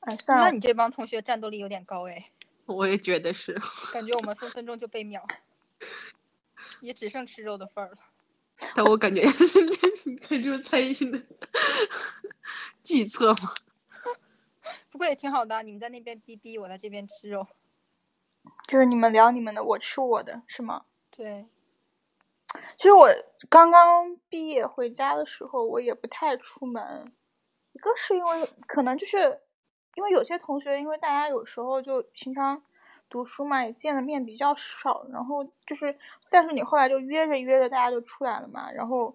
[0.00, 0.46] 哎，算了。
[0.46, 2.32] 那你这帮同学战斗力有点高哎。
[2.66, 3.52] 我也觉得是，
[3.92, 5.24] 感觉我们分分钟就被秒，
[6.80, 7.98] 也只剩吃肉的份儿了。
[8.74, 9.22] 但我感觉，
[10.04, 11.22] 你看这是蔡依林的
[12.82, 13.54] 计策吗？
[14.90, 17.46] 不过也挺好的，你们在那边逼逼，我在这边吃肉。
[18.66, 20.84] 就是你们聊你们的，我吃我的，是吗？
[21.10, 21.46] 对。
[22.80, 23.10] 其实我
[23.50, 27.12] 刚刚毕业回家的时候，我也不太出门。
[27.72, 29.42] 一个是因为可能就是
[29.96, 32.62] 因为有些同学，因为大家有时候就平常
[33.10, 35.98] 读书嘛，也见的面比较少，然后就是
[36.30, 38.72] 但是你后来就约着约着，大家就出来了嘛。
[38.72, 39.14] 然后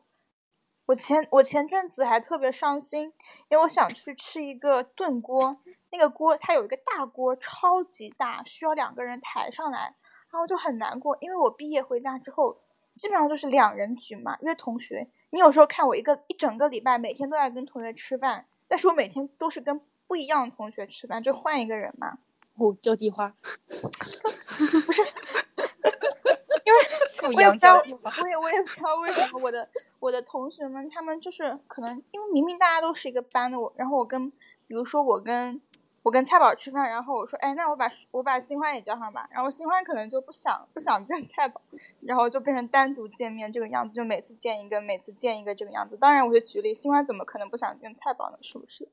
[0.86, 3.12] 我前我前阵子还特别伤心，
[3.50, 5.58] 因为我想去吃一个炖锅，
[5.90, 9.96] 那个锅它有一个大锅，超级大，需要两个人抬上来，
[10.30, 12.60] 然后就很难过，因为我毕业回家之后。
[12.98, 15.08] 基本上就是两人局嘛，约同学。
[15.32, 22.18] 你有时候看我一个一整个礼拜，每天都在跟同学吃饭，但是我每天都是跟不一样的同学吃饭，就换一个人嘛。
[22.58, 23.34] 哦，交际花，
[23.68, 25.02] 不是，
[26.64, 26.80] 因为
[27.12, 34.32] 富阳交际花，我也我也不知道为什么我的我的同学们他们就是可能因为明明大家都是一个班的，我然后我跟
[34.68, 35.62] 比如说我跟。
[36.06, 39.28] 我跟菜宝吃饭，然后我说，哎，那我把我把新欢也叫上吧。
[39.32, 41.60] 然后新欢可能就不想不想见菜宝，
[42.02, 45.98] 然后就变成单独见面这个样子，就每次见一个，每次见一个这个样子。
[45.98, 48.38] 当然，我就举例，新欢怎么可能不想见菜宝呢？
[48.44, 48.88] 是不是？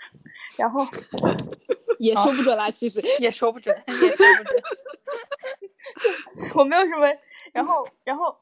[0.56, 0.80] 然后
[2.00, 4.62] 也说不准啦，其实 也说不准，也说不准。
[6.54, 7.06] 我没有什么，
[7.52, 8.34] 然后然后。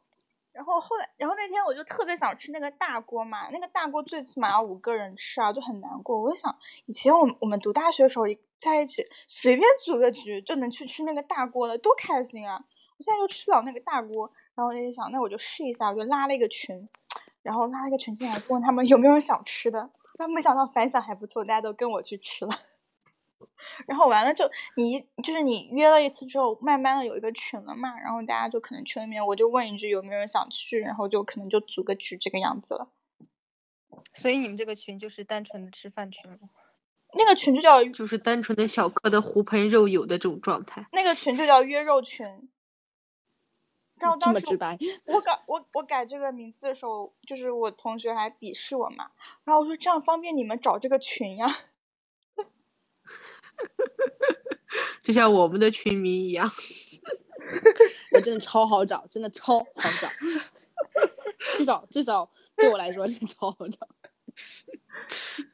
[0.52, 6.20] 然后后来，然后那天我就特别想吃那个大锅嘛，那个大锅最起码要五个人吃啊，就很难过。
[6.20, 6.54] 我就想，
[6.86, 12.62] 以前我我们读大学的时候一在一起，随便组个局就能去吃那个大锅了，多开心啊！
[12.98, 16.88] 我现在就吃不了那个大锅，然后我就想，那我就试一下，我就拉了一个群，
[17.42, 22.52] 然后拉了一个群进来，问他们有没有人想吃的，但没想到反响还不错，大家都跟我去吃了。
[23.86, 32.88] 然后完了就你就是你约了一次之后，慢慢的有一个群了嘛，然后大家就可能群里面我就问一句有没有人想去，然后就可能就组个局这个样子了。
[34.14, 36.50] 所以你们这个群就是单纯的吃饭群吗？
[37.14, 40.86] 那个群就叫就是单纯的小哥的狐朋肉友的这种状态。
[40.92, 42.26] 那个群就叫约肉群。
[44.00, 44.76] 然后这么直白。
[45.06, 49.10] 我改我我改这个名字的时候，就是我同学还鄙视我嘛，
[49.44, 51.46] 然后我说这样方便你们找这个群呀。
[55.02, 56.50] 就像我们的群名一样，
[58.12, 60.10] 我真的超好找，真的超好找，
[61.56, 63.88] 至少至少对我来说真的超好找。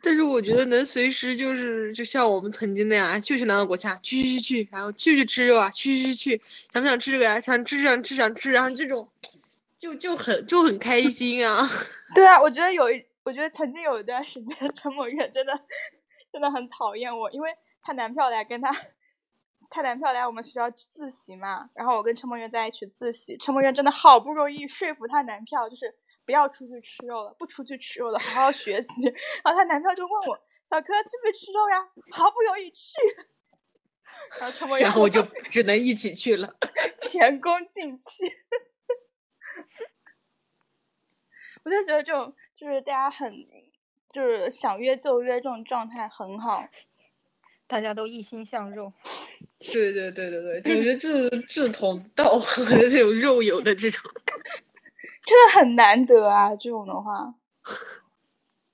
[0.00, 6.40] 但是我觉得能随时就是就像我们曾经那样，去去哪个国家，去去去去，然后去去吃肉啊，去去去，
[6.72, 7.40] 想不想吃这个呀？
[7.40, 9.08] 想吃想吃想吃，然后这种
[9.76, 11.68] 就就很就很开心啊。
[12.14, 15.52] 对啊，我觉得有一，我觉得曾经有一段时间， 陈某月真的。
[16.30, 18.70] 真的很讨厌我，因为她男票来跟她，
[19.70, 25.94] 她男票来我们学校自习嘛，然后我跟陈梦圆在一起自习，陈梦圆真的好不容易说服她男票，就是
[26.26, 28.88] 不要出去吃肉了，不出去吃肉了，好好学习。
[29.42, 31.88] 然后她男票就问我，小柯去不去吃肉呀？
[32.12, 32.92] 毫不犹豫去，
[34.38, 36.54] 然后陈梦圆，然后我就只能一起去了，
[37.00, 38.30] 前功尽弃。
[41.64, 43.46] 我就觉得这种就是大家很。
[44.10, 46.64] 就是想约就约，这种状态很好，
[47.66, 48.90] 大家都一心向肉。
[49.60, 54.10] 对对对对对，就是志志同道合的这种肉友的这种，
[55.22, 56.56] 真的很难得啊！
[56.56, 57.34] 这种的话，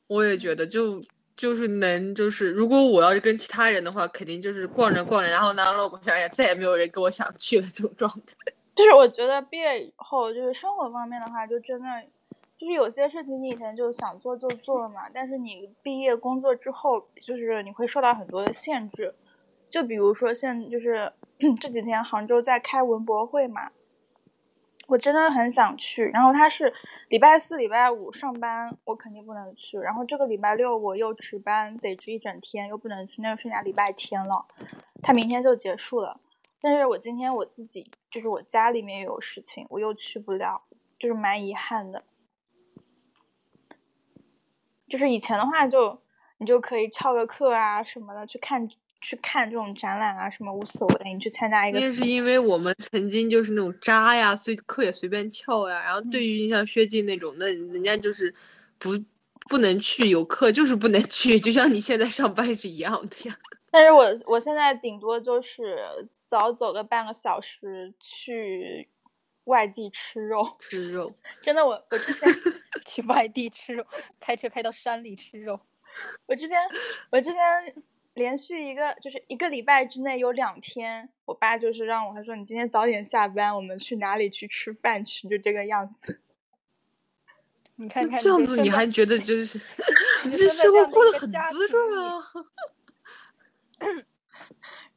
[0.07, 1.03] 我也觉得，就
[1.37, 8.55] 就是能，就是如果我要是跟其他人的话，肯定就是逛着逛着，然后拿了我想也再也没有人跟我想去了这种状态。
[8.77, 11.88] 就是我觉得毕业以后，就是生活方面的话，就真的。
[12.64, 19.14] 就是有些事情你以前就想做就做嘛，但是你毕业工作之后，就是你会受到很多的限制。
[19.68, 21.12] 就比如说现就是
[21.61, 23.70] 这几天杭州在开文博会嘛，
[24.87, 26.07] 我真的很想去。
[26.07, 26.72] 然后他是
[27.11, 29.79] 礼拜四、礼拜五上班，我肯定不能去。
[29.79, 34.46] 然后这个礼拜六我又值班，得值一整天，又不能去，那就剩下礼拜天了。
[35.03, 36.18] 他明天就结束了，
[36.62, 40.62] 但是我今天我自己就是我家里面有事情，我又去不了，
[40.98, 42.05] 就是蛮遗憾的。
[44.88, 46.01] 就是以前的话，就
[46.38, 48.68] 你就可以翘个课啊什么的去看
[49.01, 51.81] 去看这种展览啊什么无所谓，你去参加一个。
[51.81, 55.83] 那是因为我们曾经就是那种渣呀，所以课也随便翘呀。
[55.83, 58.35] 然后对于像薛静那种，那人家就是
[58.79, 58.90] 不
[59.49, 63.37] 不能去，有课就是不能去，就像你现在上班是一样的呀。
[63.70, 65.79] 但是我我现在顶多就是
[66.26, 68.89] 早走个半个小时去。
[69.45, 71.14] 外地吃肉，吃肉，
[71.45, 72.28] 真的，我我之前
[72.86, 73.86] 去外地吃肉，
[74.18, 75.61] 开车开到山里吃肉。
[76.26, 76.59] 我之前
[77.11, 77.38] 我之前
[78.14, 86.20] 连续一个就是一个礼拜之内有两天，我爸就是让我，他说你今天早点下班，我们去哪里去吃饭去，就这个样子。
[87.76, 89.61] 你看看这样子，你还觉得就是
[90.24, 92.22] 你这生活过得很滋润啊？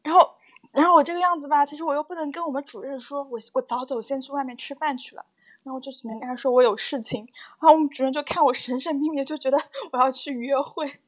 [0.04, 0.37] 然后。
[0.78, 5.26] 然后我这个样子吧，其实我又不能跟我们主任说，我我早走先去外面吃饭去了，
[5.64, 7.28] 然后就只能跟他说我有事情，
[7.60, 9.58] 然后我们主任就看我神神秘秘的，就觉得
[9.92, 11.00] 我要去约会，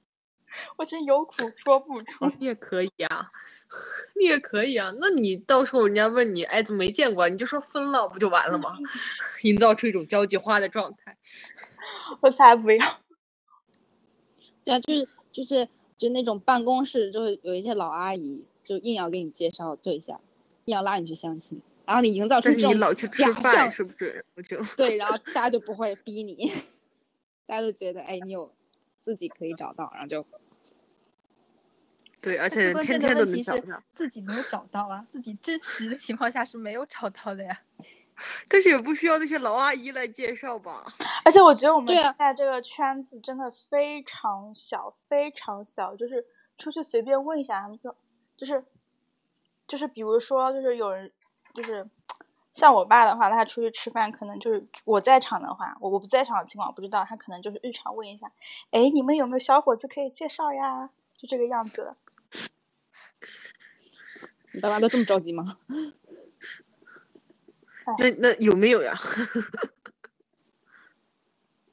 [0.78, 2.26] 我真有苦说不出。
[2.39, 3.30] 你也可以啊，
[4.20, 4.91] 你也可以啊。
[4.99, 7.30] 那你到时候人家问你，哎，怎么没见过？
[7.30, 8.76] 你就说分了，不就完了吗？
[9.43, 11.15] 营造出一种交际花的状态。
[12.22, 12.99] 我才不要。
[14.63, 20.22] 对啊，就是就是就那种办公室，就是有一些老阿姨，就硬要给你介绍对象，
[20.65, 24.24] 硬要拉你去相亲，然后你营造出这种你老去吃假饭，象，是不是？
[24.36, 26.51] 我就对，然后大家就不会逼你，
[27.47, 28.53] 大家都觉得哎，你有
[29.01, 30.24] 自己可以找到，然后就
[32.22, 33.82] 对，而且天天都能找到。
[33.89, 37.61] 自己没有找到啊，自己真实的情况下是没有找到的呀。
[38.47, 40.86] 但是也不需要那些老阿姨来介绍吧？
[41.26, 46.24] 而且我觉得我们现在这个圈子真的非常小，非常小，就是
[46.59, 47.95] 出去随便问一下，他们说，
[48.39, 48.63] 就是，
[49.67, 51.11] 就是比如说，就是有人，
[51.53, 51.85] 就是
[52.53, 58.31] 像我爸的话，他出去吃饭，可能就是我在场的话，我我不在场的情况我不知道，他可能就是日常问一下，
[58.71, 60.89] 哎，你们有没有小伙子可以介绍呀？
[61.17, 61.97] 就这个样子的。
[64.53, 65.57] 你爸妈都这么着急吗？
[67.97, 68.93] 那那有没有呀？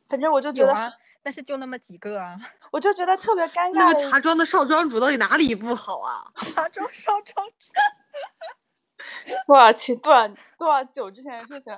[0.08, 0.92] 反正我就觉得，啊，
[1.22, 2.36] 但是就那么几个啊。
[2.76, 6.30] 我就觉得特别尴尬那个茶庄的少庄主到底哪里不好啊？
[6.54, 7.72] 茶庄少庄主，
[9.48, 11.72] 多少期多少多少久之前的事情，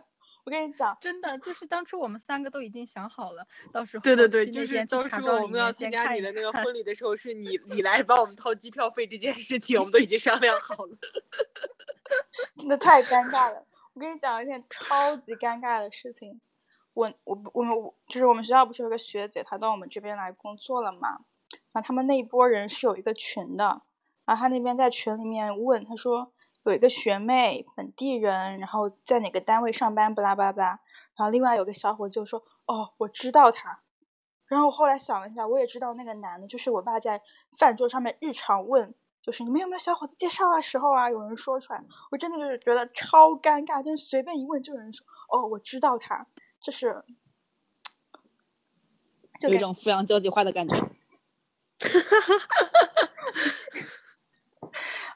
[0.44, 10.98] 我跟你讲，真的就是当初我们三个都已经想好了，到时候对对对，就是去那边去当初我们要参加你的那个婚礼的时候，是你你来帮我们掏机票费这件事情，我们都已经商量好了。
[12.58, 13.64] 真的太尴尬了。
[13.94, 16.40] 我跟你讲一件超级尴尬的事情，
[16.98, 17.76] 我我我们
[18.08, 21.20] 就是我们学校不是有个学姐，她到我们这边来工作了嘛？
[21.70, 23.82] 然后他们那一波人是有一个群的，
[24.24, 26.32] 然后他那边在群里面问，他说
[26.64, 30.80] 有一个学妹，本地人，然后在哪个单位上班，巴拉巴拉巴。
[31.14, 33.78] 然后另外有个小伙就说，哦，我知道他。
[34.46, 37.22] 然后我后来想了一下，我也知道那个男的，就是我爸在
[37.58, 38.92] 饭桌上面日常问，
[39.22, 46.26] 就是你们有没有小伙子介绍啊时候啊，有人说出来，我真的就是觉得超尴尬，就是随便一问就有人说，哦，我知道他，
[46.60, 47.04] 就是
[49.40, 50.76] 就有一种阜阳交际花的感觉。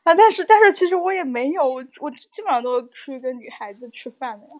[0.05, 4.53] 啊，但是但是其实我也没有，我我基本上都是出去跟女孩子吃饭的呀。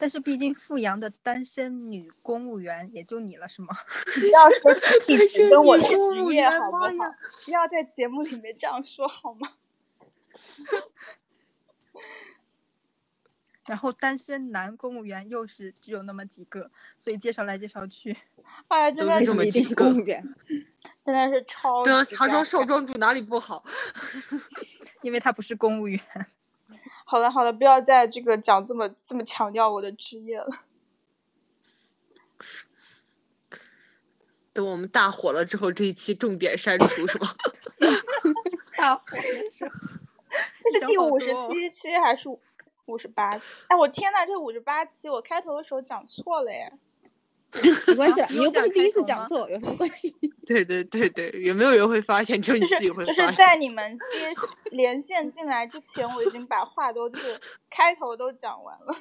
[0.00, 3.68] 但是毕竟阜阳的单身女公务员也就你了，是吗？
[4.16, 4.74] 你不要说
[5.06, 5.84] 体单身质跟我职
[6.34, 6.88] 业好不好？
[7.44, 9.52] 不要在节目里面这样说好吗？
[13.66, 18.16] 然后单身男公务员又是只有那么几个，所以介绍来介绍去，
[18.68, 20.34] 哎呀，真的是一定是几个公务员？
[21.04, 23.64] 真的是超对啊，茶庄少庄主哪里不好？
[25.02, 26.00] 因为他不是公务员。
[27.06, 30.64] 好了好了，不要再这个讲这么这么强调我的职业了。
[34.52, 37.34] 等我们大火了之后，这一期重点删除是吗？
[38.76, 39.70] 大火的时候，
[40.60, 42.28] 这是第五十七期还是
[42.86, 43.64] 五十八期？
[43.68, 46.72] 哎，我天呐，这五十八期我开头的时候讲错了耶！
[47.86, 50.10] 没关系了，啊你又不是第一次讲错，有什么关系？
[50.44, 52.42] 对对对对，有没有人会发现？
[52.42, 53.32] 只有你就是自己会就是。
[53.32, 54.32] 在你们接
[54.72, 58.96] 连线进来之前，我已经把话都就是开头都讲完了。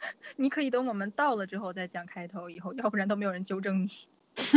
[0.36, 3.88] 你可以等我们到了之后再讲开头，以后要不然都没有人纠正你。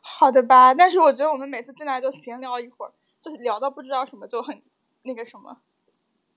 [0.00, 2.92] 好的吧，但是我觉得我们每次进来都闲聊一会儿，
[3.24, 4.62] 就是聊到不知道什么，就很
[5.04, 5.62] 那个什么，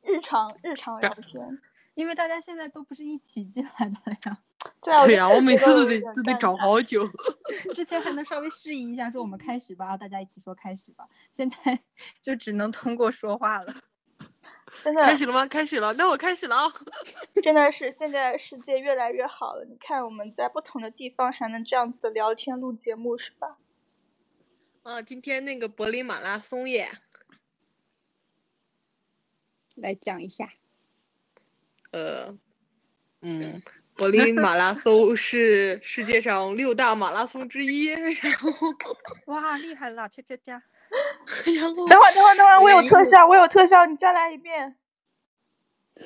[0.04, 1.62] 日常日常聊天。
[1.96, 4.38] 因为大家现在都不是一起进来的呀，
[4.82, 7.06] 对啊，对呀、呀、我每次都得都得找好久。
[7.76, 11.06] 之前还能稍微适应一下，说我们开始吧，大家一起说开始吧。
[11.32, 11.58] 现在
[12.22, 13.74] 就只能通过说话了。
[14.84, 15.46] 真的开始了吗？
[15.48, 16.72] 开始了，那我开始了啊！
[17.44, 19.66] 真的是现在世界越来越好了。
[19.66, 23.58] 你看我们在不同的地方还能这样子的聊天录节目，是吧？
[24.88, 26.88] 啊，今天那个柏林马拉松耶，
[29.76, 30.50] 来讲一下。
[31.92, 32.34] 呃，
[33.22, 33.62] 嗯，
[33.98, 38.50] 柏林马拉松是 世界上六大马拉松之一，然后，
[39.26, 40.54] 哇，厉害了，啪啪啪！
[41.52, 44.78] 然后，等会儿，等会儿，等会儿，我有特效，我有特效，你再来一遍。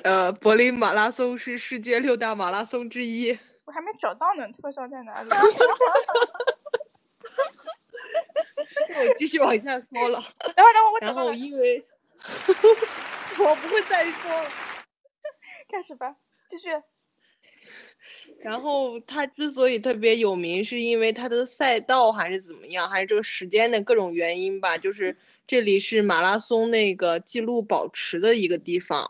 [0.02, 3.38] 呃，柏林马拉松是世界六大马拉松之一。
[3.64, 5.30] 我还没找到呢，特效在哪里？
[8.94, 10.22] 我继续往下说了，
[10.54, 11.84] 等会儿，等会儿，我找然后因为
[13.38, 14.50] 我不会再说了。
[15.70, 16.14] 开始吧，
[16.48, 16.68] 继续。
[18.40, 24.76] 然后它之所以特别有名，是因为它的赛道还是怎么样，还是这个时间的各种原因吧。
[24.76, 25.16] 就是
[25.46, 29.08] 这里是马拉松那个记录保持的一个地方，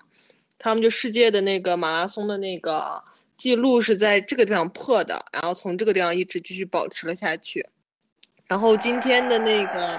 [0.59, 3.03] 他们就世界的那个马拉松的那个
[3.39, 7.67] 记录是在这个地方破的，然后从这个地方一直继续保持了下去。
[8.53, 9.99] 然后今天的那个，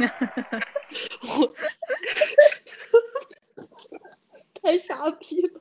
[1.38, 1.54] 我
[4.54, 5.60] 太傻逼了。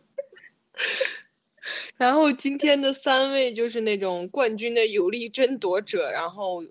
[1.98, 6.64] 然后今天的三位就是那种冠军的有力争夺者，然后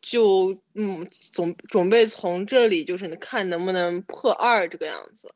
[0.00, 5.34] 就嗯总准备从这里就是看能不能破二这个样子，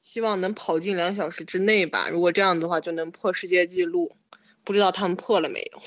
[0.00, 2.08] 希望能跑进两小时之内吧。
[2.08, 4.16] 如果这样的话，就能破世界纪录。
[4.62, 5.82] 不知道他们破了没有？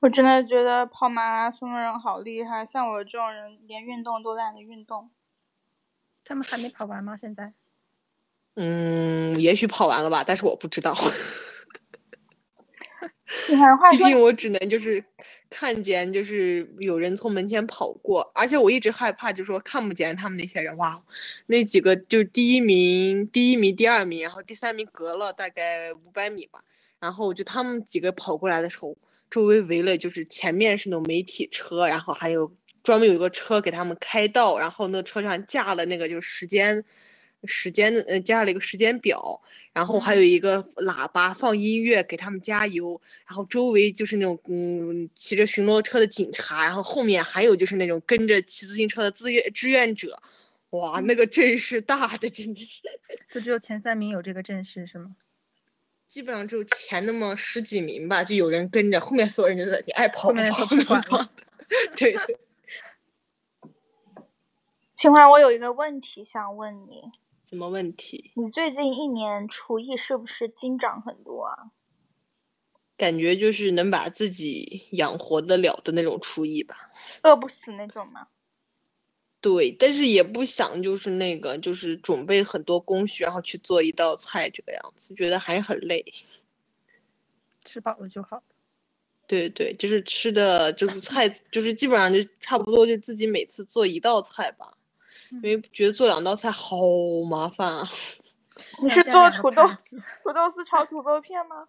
[0.00, 5.10] 我真的觉得跑马拉松的人好厉害，像我这种人连运动都懒得运动。
[6.24, 7.16] 他们还没跑完吗？
[7.16, 7.52] 现在？
[8.56, 10.96] 嗯，也许跑完了吧，但是我不知道。
[13.48, 15.04] 你还话毕竟我只能就是
[15.48, 20.76] 看见就是有人从门前跑过，而且我一直害怕，就说看不见他们那些人。
[20.78, 21.00] 哇，
[21.46, 26.64] 那几个就是第一名、第一名、第二名，然后第三名隔了大概五百米吧。
[26.98, 28.96] 然后就他们几个跑过来的时候，
[29.30, 32.52] 周围围了就是前面是那种媒体车，然后还有
[32.82, 36.84] 专门有一个车给他们开道，然后那车上架了那个就是时间。
[37.44, 39.40] 时间呃架了一个时间表，
[39.72, 50.22] 然后还有一个喇叭放音乐给他们加油，然后周围就是那种嗯骑着巡逻车的警察，然后后面还有就是那种跟着骑自行车的志愿志愿者，
[50.72, 52.82] 哇，那个阵势大的真的是，
[53.30, 55.16] 就只有前三名有这个阵势是吗？
[56.10, 61.30] 基本上只有前那么十几名吧，就有人跟着，后面所有人就在你爱跑不跑不管了，
[61.96, 62.36] 对对。
[64.96, 67.12] 秦淮，我有一个问题想问你。
[67.48, 68.32] 什么问题？
[68.34, 71.70] 你最近一年厨艺是不是精长很多啊？
[72.96, 76.90] 感觉就是能把自己养活得了的那种厨艺吧，
[77.22, 78.26] 饿不死那种吗？
[79.40, 86.04] 对，但是也不想就是那个就是准备很多工序，然后去做一道菜这个样子，觉得还是很累。
[87.64, 88.42] 吃饱了就好。
[89.26, 94.74] 对对，就是吃的就是菜，就是基本上就差不多，就自己每次做一道菜吧。
[95.30, 96.76] 因为觉得做两道菜好
[97.28, 97.88] 麻烦啊！
[98.82, 101.68] 你是做土豆土豆丝炒土豆片吗？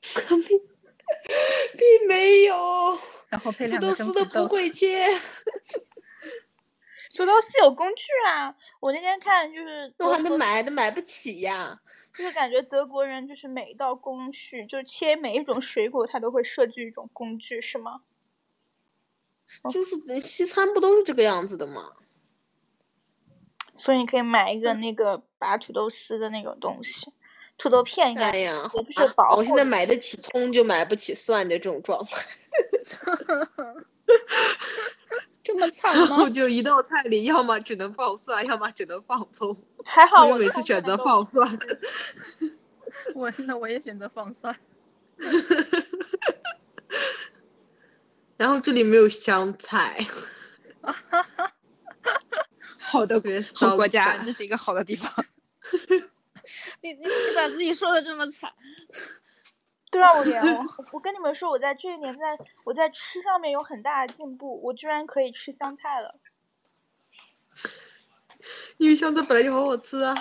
[0.00, 0.38] 并
[1.76, 5.04] 并没有，然后配土豆丝都不会切。
[7.18, 8.54] 土豆丝有工具啊！
[8.78, 11.80] 我那天看就是，都还能买，都买不起呀。
[12.16, 18.02] 就是感觉德国人就是每一道工序，就是切每一种水果，他都会设计一种工具，是吗？
[19.68, 21.90] 就是西餐不都是这个样子的吗？
[23.74, 27.12] 所以你可以买一个那个拔土豆丝的那种东西，
[27.56, 29.34] 土豆片应该哎呀，不是薄。
[29.34, 32.28] 我现在买得起葱就买不起蒜的这种状态，
[35.48, 36.00] 这么惨 吗？
[36.04, 39.56] 然后就一道菜里要么只能放蒜，要么只能放葱。
[39.82, 41.58] 还好我每次选择放蒜。
[43.16, 44.54] 我现在我也选择放蒜。
[48.36, 50.06] 然后这里没有香菜。
[52.78, 55.10] 好的国好国家，这是一个好的地方。
[56.82, 58.52] 你你你把自己说的这么惨，
[59.90, 66.14] 对啊，我连 我我跟你们说，我在这一年在我在吃上面有很大的进步，我居然可以吃香菜了。
[68.78, 70.14] 因为香菜本来就好好吃啊。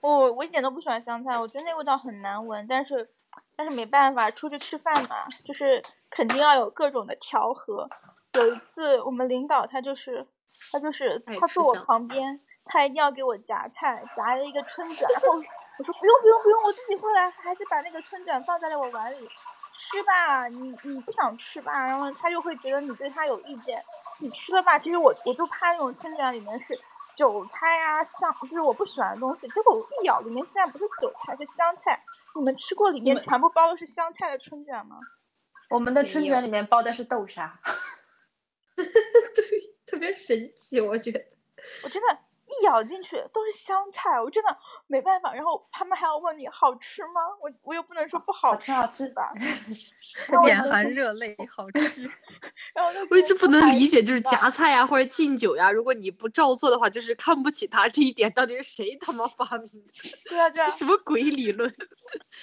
[0.00, 2.66] 我我一点都不喜欢香菜，我觉得那味道很难闻。
[2.66, 3.10] 但是
[3.56, 7.88] 但是没办法，出去吃饭嘛，就是肯定要有各种的调和。
[8.34, 10.26] 有一次我们领导他就是。
[10.72, 15.40] 他就是他坐我旁边，他一定要给我夹菜，夹了一个春卷，然后
[15.80, 19.26] 我说不用不用不用，我自己会来，还是把那个春卷放在了我碗里，
[19.78, 23.82] 吃吧，你你不想吃吧，然后他就会觉得你对他有意见，
[24.18, 26.78] 你吃了吧，其实我我就怕那种春卷里面是
[27.16, 31.98] 韭菜啊香，就是我不喜欢的东西，结果我一咬里面现在不是韭菜是香菜，
[32.36, 35.00] 你们吃过里面全部包的是香菜的春卷吗？
[35.70, 37.58] 我们的春卷里面包的是豆沙。
[38.76, 39.70] 对。
[39.86, 41.20] 特别神奇，我觉得，
[41.82, 42.18] 我真的，
[42.60, 44.56] 一咬进去都是香菜，我真的
[44.86, 45.32] 没办法。
[45.32, 47.20] 然后他们还要问你好吃吗？
[47.40, 49.32] 我我又不能说不好吃，好吃吧？
[50.46, 52.10] 眼含热泪，好吃。
[52.74, 59.92] 然后我一直不能理解，就是夹菜呀或者敬酒呀，如果你不照做的话，就是看不起他这一点，到底是谁他妈发明的？
[60.28, 61.74] 对 啊对啊，什么鬼理论？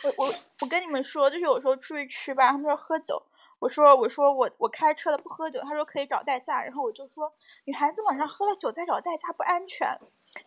[0.04, 3.22] 我我我跟你们说，就是有时候出去吃吧，他们说喝酒。
[3.60, 7.34] 我说我说我我开车了不喝酒，他说可以找代驾，然后我就说
[7.66, 9.88] 女孩子晚上喝了酒再找代驾不安全，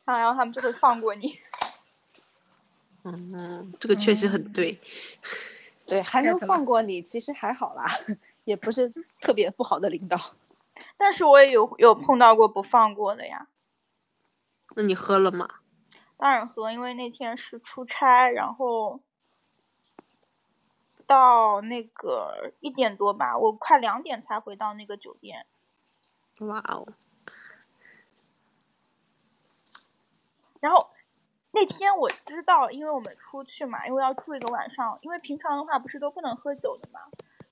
[0.04, 1.38] 然后然后他们就会放过你。
[3.04, 4.78] 嗯，这个确实很对。
[5.86, 7.84] 对，还能放过你，其实还好啦，
[8.44, 8.88] 也不是
[9.20, 10.16] 特别不好的领导。
[10.96, 13.48] 但是我也有有碰到过不放过的呀。
[14.76, 15.48] 那你喝了吗？
[16.16, 19.00] 当然喝，因为那天是出差，然后
[21.10, 25.44] 到那个一点多吧，我快两点才回到那个酒店。
[26.38, 26.86] 哇哦，
[30.60, 30.90] 然后
[31.50, 37.00] 那天我知道，因为我们出去嘛，因为要住一个晚上，因为平常的话不是都不能喝酒的嘛。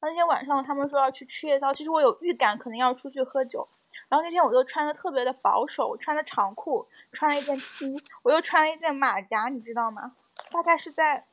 [0.00, 3.66] 那天晚上他们说要去吃夜宵，其实我有预感可能要出去喝酒。
[4.08, 10.14] 然后那天我就穿的特别的保守，我穿的长裤，穿了一件 T，我又穿了一件马甲，你知道吗？
[10.52, 11.26] 大概是在，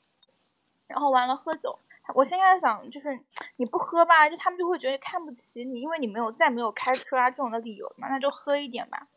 [0.88, 1.78] 然后完了喝酒。
[2.14, 3.20] 我现在想，就是
[3.58, 9.08] 你不喝吧，就他们就会觉得看不起你，因为你没有再没有开车啊这种的理由嘛，那就喝一点吧。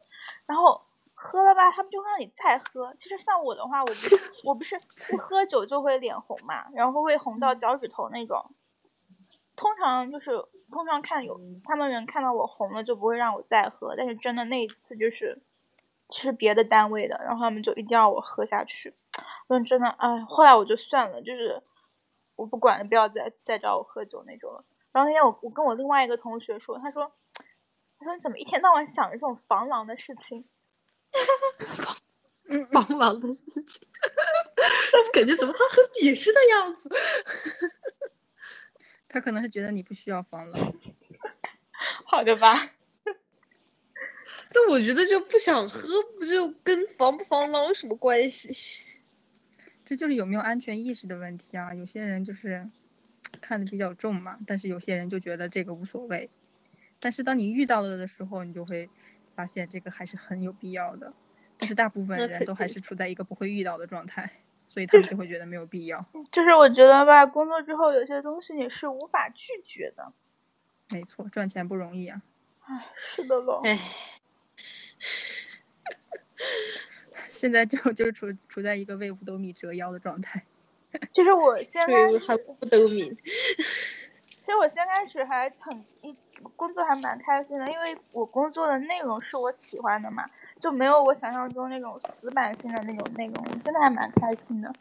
[0.47, 0.81] 然后
[1.15, 2.95] 喝了吧，他们就会让你再喝。
[2.97, 4.79] 其实像我的话，我不是我不是
[5.11, 8.51] 不喝酒就会脸红嘛，然后会红到脚趾头那种。
[9.57, 10.31] 通常就是
[10.71, 15.43] 通常看有他们人看到我红了就不会让我再喝，但是真的那一次就是
[16.11, 18.95] 是别的单位的，然后他们就一定要我喝下去。
[19.49, 21.61] 嗯，真的，哎，后来我就算了，就是
[22.39, 24.65] 我不管了，不要再再找我喝酒那种了。
[24.93, 27.13] 然后那天我我跟我另外一个同学说，他说
[27.99, 30.49] 他说你怎么一天到晚想着这种防狼的事情？
[32.73, 33.89] 防狼的事情，
[35.13, 36.89] 感觉怎么他很鄙视的样子。
[39.09, 40.75] 他可能是觉得你不需要防狼。
[42.07, 42.75] 好的吧？
[44.53, 48.85] 但我觉得就不想喝，不就跟防不防狼有什么关系？
[49.89, 51.73] 这就是有没有安全意识的问题啊！
[51.73, 52.69] 有些人就是
[53.41, 56.29] 看的比较重嘛，但是有些人就觉得这个无所谓。
[57.01, 58.91] 但是当你遇到了的时候，你就会
[59.35, 61.15] 发现这个还是很有必要的。
[61.57, 64.31] 但是大部分人都还是处在一个不会遇到的状态，
[64.67, 66.05] 所以他们就会觉得没有必要。
[66.31, 70.13] 就是我觉得吧，工作之后有些东西你是无法拒绝的。
[70.91, 72.21] 没错，赚钱不容易啊。
[72.67, 73.63] 唉，是的喽。
[73.65, 73.79] 哎，
[77.39, 80.43] 现在就就是处处在一个为五斗米折腰的状态。
[81.13, 83.17] 就是我现在对，还不斗米。
[84.27, 86.13] 其实我先开始还很一
[86.57, 90.25] 工作还蛮开心的，因为我工作的内容是我喜欢的嘛，
[90.59, 94.73] 就没有我想象中那种死板性的那种内容，真的还蛮开心的。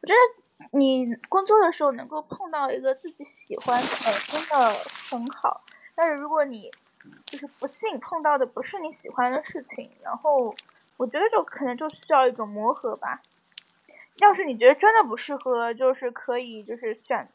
[0.00, 3.88] 我觉得你工作的时候能够碰到一个自己喜欢的，
[4.28, 4.74] 真的
[5.10, 5.64] 很好。
[5.94, 6.70] 但是如果你
[7.24, 10.54] 就是不幸碰到的不是你喜欢的事情，然后
[10.96, 13.20] 我觉得就可能就需要一种磨合吧。
[14.18, 17.28] 要是你觉得真的不适合，就是可以就是选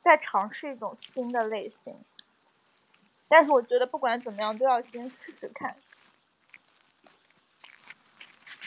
[0.00, 1.96] 再尝试一种新的类型。
[3.28, 5.76] 但是我觉得不管怎么样，都要先试试看。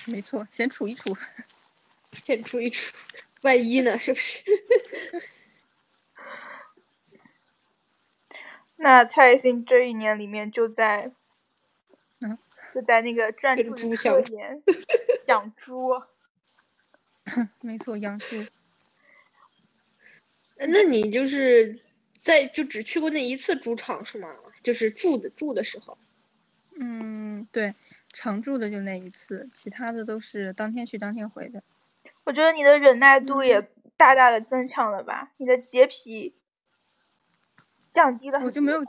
[0.05, 1.16] 没错，先处一处。
[2.24, 2.95] 先处一处，
[3.43, 3.99] 万一呢？
[3.99, 4.41] 是不是？
[8.78, 11.16] 那蔡依欣这一年里面就在，嗯，
[12.76, 14.63] 就在那个专跟注猪相处于科研、
[15.28, 15.91] 养猪。
[17.61, 18.45] 没错，养猪。
[20.57, 21.80] 那你就是
[22.17, 24.36] 在就只去过那一次猪场是吗？
[24.61, 25.97] 就是住的住的时候。
[26.78, 27.73] 嗯，对，
[28.11, 31.63] 常住的就那一次，其他的都是当天去当天回的。
[32.26, 35.32] 我觉得你的忍耐度也大大的增强了吧？
[35.38, 36.36] 你的洁癖
[37.86, 38.84] 降低了很我就没有，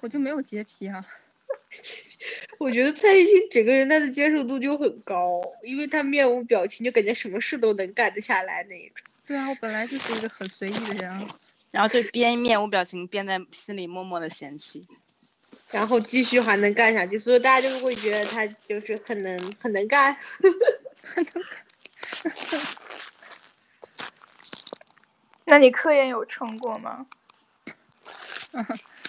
[0.00, 1.04] 我就没有洁癖啊。
[2.58, 9.06] 我觉得蔡依欣整个人她的接受度就很高，因为她面无表情，就感觉什么事都能干得下来那一种。
[9.26, 11.22] 对啊，我本来就是一个很随意的人啊。
[11.70, 14.86] 然后就边面无表情边在心里默默的嫌弃。
[15.70, 20.16] 然后继续还能干下去，所以大家就会觉得她就是很能很能干。
[25.44, 27.06] 那你科研有成果吗？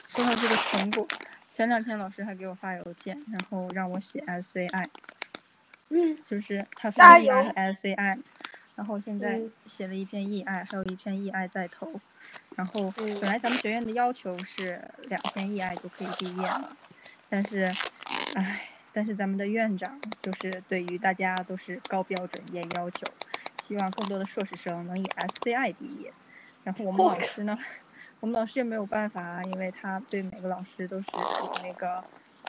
[0.10, 1.08] 说到这个成果，
[1.60, 4.88] 前两天老师还给我发邮件，然后让我写 SCI，
[5.90, 7.44] 嗯，就是他加分 EI 油。
[7.44, 8.22] 和 SCI，
[8.78, 9.52] 然后现在嗯。
[9.66, 12.00] 写了一篇 EI，还有一篇 EI 在投，
[12.56, 13.20] 然后嗯。
[13.20, 16.78] 本来咱们学院的要求是两篇 EI 就可以毕业了，
[17.28, 17.70] 但是，
[18.36, 23.06] 唉，但是咱们的院长就是对于大家都是高标准严要求，
[23.62, 26.14] 希望更多的硕士生能以 SCI 毕业，
[26.64, 27.60] 然后我们老师呢，
[28.20, 32.04] 我们老师也没有办法啊，因为他对每个老师都是有那个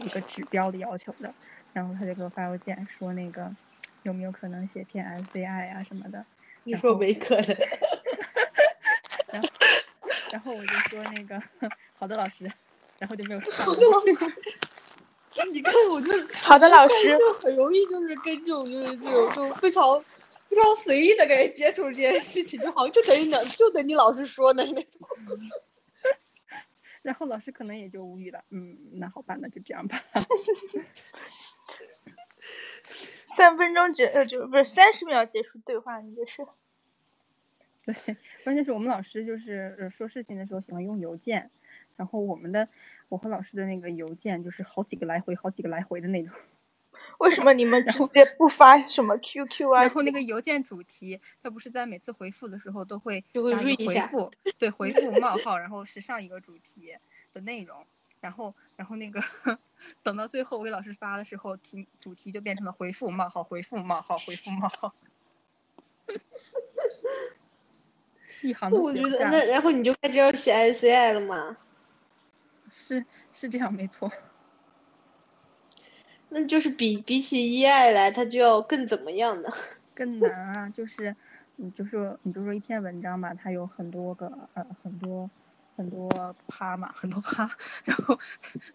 [0.05, 1.33] 一个指标的要求的，
[1.73, 3.51] 然后他就给我发邮件说那个
[4.03, 6.25] 有没有可能写篇 SCI 啊什么的，
[6.65, 7.57] 你说没可能？
[9.33, 9.49] 然后
[10.33, 11.41] 然后我就说那个
[11.97, 12.51] 好的老师，
[12.99, 13.75] 然后就没有上了。
[15.53, 19.85] 你看，我就好的老师就很容易就是跟这种就是这种就非常
[20.51, 25.09] 非常随意的感觉接触这件事情，就好像就等你老就等你老师说的那种。
[27.03, 30.03] 然后老师可能也就无语了，嗯，那好吧，那就这样吧。
[33.25, 36.45] 三分钟结呃就不是三十秒结束对话，你这是
[37.87, 41.51] 对，关键是我们老师就是呃说事情的时候喜欢用邮件，
[41.97, 42.69] 然后我们的
[43.09, 46.35] 我和老师的那个邮件就是好几个来回，好几个来回的那种。
[47.21, 49.83] 为什么你们直接不发什么 QQ 啊？
[49.83, 56.95] 然后那个邮件主题，它不是在每次回复的时候都会就会回复，对，回复冒号，然后是上一个主题
[57.33, 57.87] 的内容，
[58.21, 59.23] 然后然后那个
[60.03, 64.95] 等到最后我给老师发的时候，题主题就变成了回复冒号，回复冒号，回复冒号，
[68.41, 71.59] 一行都我觉得写不下，那然后你就开始要写 SCI 了吗？
[72.71, 74.11] 是是这样没错。
[76.31, 79.49] 那就是比比起 EI 来，它就要更怎么样呢？
[79.95, 81.15] 更难啊，就是
[81.57, 85.29] 你就说你就说一篇文章吧，它有很多个呃很多
[85.77, 86.09] 很多
[86.47, 87.51] 趴嘛，很多趴，
[87.85, 88.19] 然后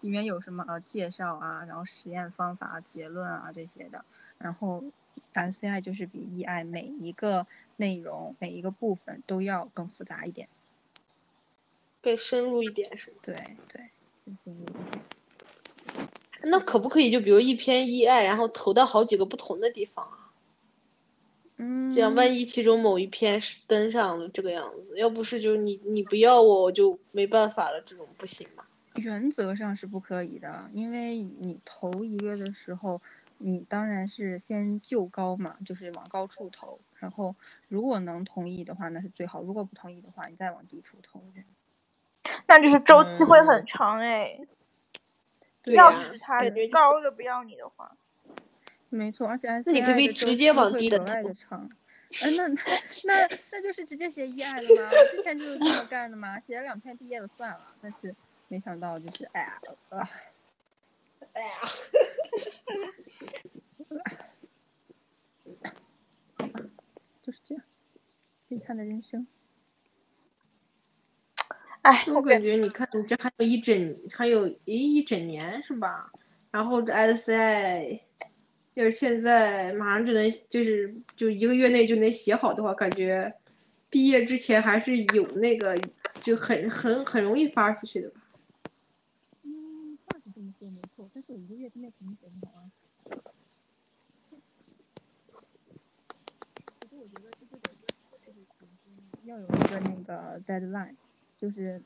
[0.01, 4.03] 里面有什么呃介绍啊，然后实验方法、结论啊这些的，
[4.37, 4.83] 然后
[5.33, 7.47] SCI 就是比 EI 每一个
[7.77, 10.47] 内容每一个部分都要更复杂一点，
[12.01, 13.17] 更深入一点是吗？
[13.23, 13.35] 对
[13.67, 13.89] 对，
[14.25, 15.04] 更深入一点。
[16.45, 20.31] 那可不可以就比如一篇一案然后投到好几个不同的地方啊？
[21.57, 28.65] 嗯，这样万一其中某一篇是登上了这个样子，要不是就你你不要我，我就没办法了，这种不行吗？
[28.95, 33.01] 原则上是不可以的，因为你投一个的时候，
[33.37, 36.79] 你当然是先就高嘛，就是往高处投。
[36.99, 37.35] 然后
[37.67, 41.21] 如果能同意的话，那是最好；如果不同意的话，你再往低处投。
[42.47, 44.39] 那就是周期会很长哎。
[45.71, 46.39] 要是他
[46.71, 47.95] 高的不要你的话，
[48.89, 51.69] 没错，而且你可不可以直接往低的投格外的长。
[52.21, 52.55] 哎，那 那
[53.05, 54.89] 那那就是直接写一爱了吗？
[54.89, 58.15] 我之前就是这么干的嘛，写了两篇毕业了算了，但是
[58.47, 60.09] 没想到就是哎呀，啊，
[61.33, 61.53] 哎呀，
[67.21, 67.63] 就是这样，
[68.47, 69.27] 悲惨的人生。
[71.85, 76.11] 哎，我我感感觉你看，你这还有一整还有一一整年是吧？
[76.49, 77.99] 然后这 SCI
[78.73, 83.31] 要是现在马上就能就是就一个月内就能写好的话，感觉
[83.91, 85.79] 毕业之前还是有那个
[86.23, 88.21] 就很很很容易发出去的吧。
[89.43, 92.65] 嗯，话是这么说没错，但是我一个月之内肯定写不好啊。
[99.23, 100.95] 要有一个那个 deadline，
[101.45, 101.79] 就是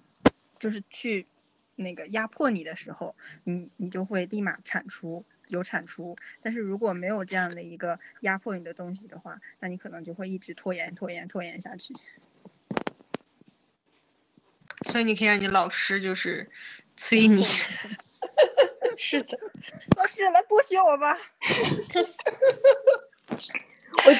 [0.57, 1.27] 就是去
[1.75, 6.15] 那个压迫你的时候，你你就会立马产出有产出。
[6.41, 11.93] 但是如果没有这样的一个压迫你的东西的话，那你可能就会一直拖延拖延拖延下去。
[14.83, 16.49] 所以你可以让你老师就是
[16.95, 17.43] 催你。
[18.95, 19.37] 是的，
[19.97, 21.17] 老师来剥削我吧。
[24.05, 24.13] 我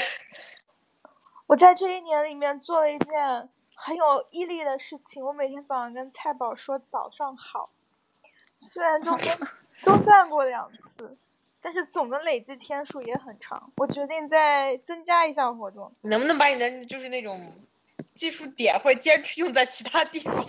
[1.48, 3.50] 我在这一年里面做了一件
[3.82, 7.70] 很有毅力的事情，我每天早上跟菜宝说早上好，
[8.60, 9.38] 虽然中间
[9.84, 11.18] 中断过两次，
[11.62, 13.72] 但是总的累计天数也很长。
[13.78, 17.54] 我决定再增加一项活动，能不能把你的就是那种
[18.14, 20.46] 技术点或者坚持用在其他地方？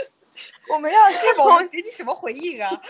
[0.70, 2.82] 我们要先太宝从给你什么回应啊？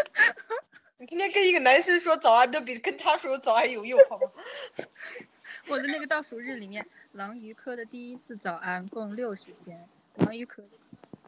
[1.00, 4.26] 你天天跟一个男生说早安，都比跟他说早安有用，好吗？
[5.70, 10.78] 我的那个倒数日里面，狼鱼科的第一次早安共六十天，狼鱼科的第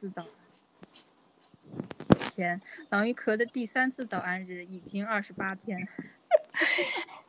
[0.00, 0.28] 四早安
[2.30, 5.86] 天，狼鱼壳的第三次早安日已经二十八天。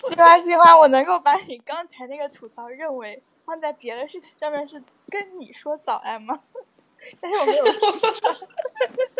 [0.09, 6.41] 喜欢喜欢，我能够把你刚才那个吐槽认为放在别的事情上面是跟你说早安吗？
[7.19, 7.65] 但是我没有。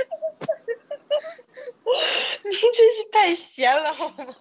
[2.43, 4.35] 你真是太闲了好吗？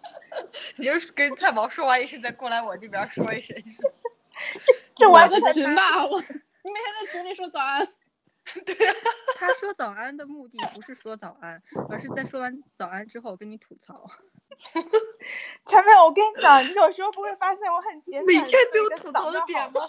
[0.77, 3.57] 你就是跟太宝说完一声，再过来我这边说一声。
[4.97, 5.19] 这我
[5.53, 7.87] 群骂我，你每天在群里说早安，
[8.65, 8.95] 对啊，
[9.37, 11.61] 他说早安的目的不是说早安，
[11.91, 14.11] 而是在说完早安之后跟你吐槽。
[15.67, 19.81] 前面我跟你讲，你有时候不会发现我很简短地每天都有吐槽的点吗？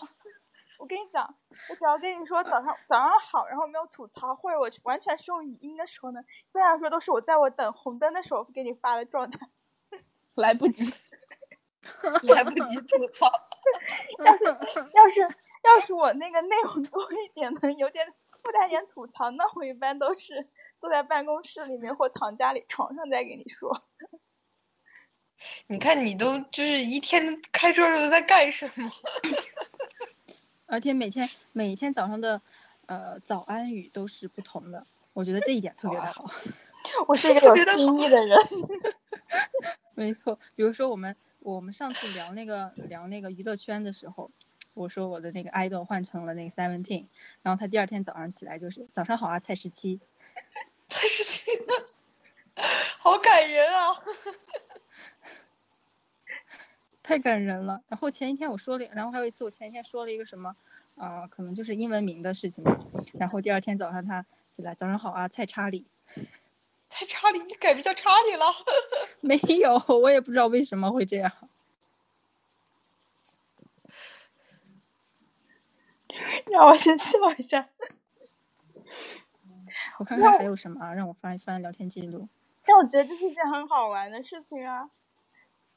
[0.81, 1.35] 我跟你讲，
[1.69, 9.47] 我只要跟你说早上早上好，然后没有吐槽，或者我完全是用语音的时候呢，一般来说都是我在我等红灯的时候给你发的状态。
[10.33, 10.91] 来不及。
[12.33, 13.31] 来不及吐槽。
[14.25, 18.11] 要是要是要是我那个内容多一点的，有点
[18.41, 23.83] 附带点吐槽，那我一般都是坐在办公室里面或躺家里床上再给你说。
[25.67, 28.91] 你看你都就是一天开车的时候在干什么？
[30.71, 32.41] 而且每天每天早上的
[32.85, 36.31] 呃早安语都是不同的，我觉得这一点特别的好。
[37.07, 38.37] 我是一个有新意的人。
[39.93, 44.31] 没错，比如说我们我们上次聊那个聊那个娱乐圈的时候，
[44.73, 47.05] 我说我的那个 idol 换成了那个 Seventeen，
[47.41, 49.99] 然后他第二天早上起来就是早上好啊，蔡十七，
[50.87, 51.51] 蔡十七，
[52.97, 54.01] 好感人啊！
[57.11, 57.81] 太感人了。
[57.89, 60.55] 然后前一天我说了，然后还有一次我前一天说了一个什么，
[60.95, 62.79] 啊、可能就是英文名的事情吧。
[63.15, 65.85] 然后第二天早上他起来，早上好啊，蔡查理。
[66.87, 68.45] 蔡查理，你改名叫查理了？
[69.19, 71.29] 没有，我也不知道为什么会这样。
[76.49, 77.07] 让我先笑
[77.37, 77.67] 一下。
[79.99, 80.93] 我看看还有什么啊？
[80.93, 82.29] 让我翻一翻聊天记录。
[82.63, 84.89] 但我觉得这是一件很好玩的事情啊，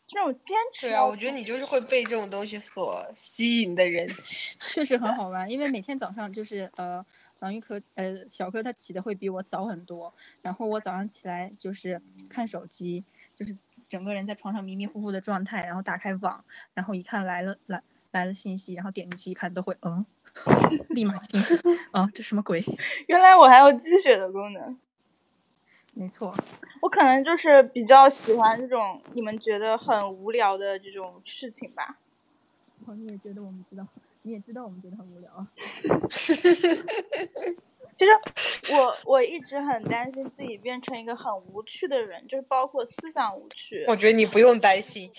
[0.07, 0.86] 这种坚持。
[0.88, 4.07] 对啊，我觉得你就是会被这种东西所 吸引的人。
[4.61, 7.05] 确实很好玩，因为每天早上就是呃，
[7.40, 13.57] 王玉科呃小柯他起的会比我早很多，然后我早上起来就是看手机，就是
[13.88, 16.44] 整个人在床上迷迷糊糊的状态，然后打开网，
[16.74, 17.82] 然后一看来了来
[18.12, 20.05] 来了信息，然后点进去一看都会嗯，
[20.90, 21.59] 立马清醒
[21.92, 22.62] 啊，这什么鬼？
[23.09, 24.78] 原来我还有积雪的功能。
[25.95, 26.34] 没错，
[26.82, 31.99] 我可能就是比较喜欢这种你们觉得很无聊的这种事情吧。
[32.86, 33.86] 哦，你也觉得我们知道，
[34.22, 35.47] 你也知道我们觉得很无聊啊。
[37.97, 38.11] 其 实
[38.74, 43.84] 我我一直很担心自己变成一个很无趣的人，就是包括思想无趣。
[43.86, 45.11] 我觉得你不用担心，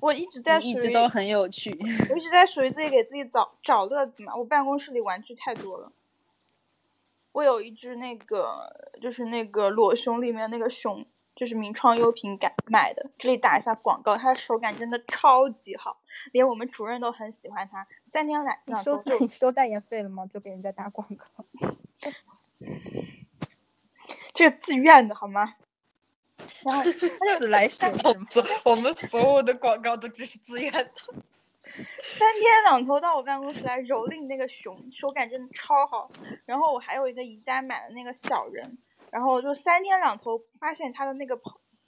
[0.00, 1.70] 我一直在一属于直都很有趣。
[2.10, 4.34] 我一直在属于自己给自己找找乐子嘛。
[4.36, 5.92] 我办公室里玩具太多了，
[7.36, 13.10] 我有一只那个就是那个裸熊里面那个熊，就是名创优品改买的。
[13.18, 16.00] 这里打一下广告，它的手感真的超级好，
[16.32, 17.86] 连我们主任都很喜欢它。
[18.04, 20.24] 三天两你收 你收代言费了吗？
[20.32, 21.26] 就给人家打广告。
[24.32, 25.56] 这是自愿的好吗？
[26.62, 27.92] 然后它就自来水
[28.64, 30.90] 我们所有的广告都只是自愿的。
[32.00, 36.10] 三天两头到我办公室来蹂躏那个熊，手感真的超好。
[36.44, 38.78] 然后我还有一个宜家买的那个小人，
[39.10, 41.38] 然后就三天两头发现他的那个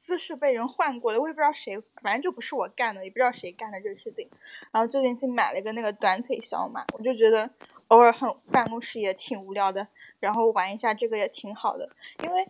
[0.00, 4.28] 姿势被人换过了，我也不知道谁，反正就不是我干的，也不知道谁干的这个事情。
[4.72, 7.50] 然后最近新买了一个那个短腿小马，我就觉得
[7.88, 9.86] 偶尔很办公室也挺无聊的，
[10.20, 11.88] 然后玩一下这个也挺好的，
[12.24, 12.46] 因为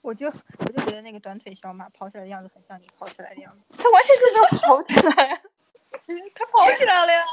[0.00, 3.74] 我就我就觉得那个短腿小马跑起来的样子很像你跑起来的样子。
[3.76, 5.42] 它完全就能跑起来
[5.92, 6.24] 呀。
[6.34, 7.24] 他跑起来了呀！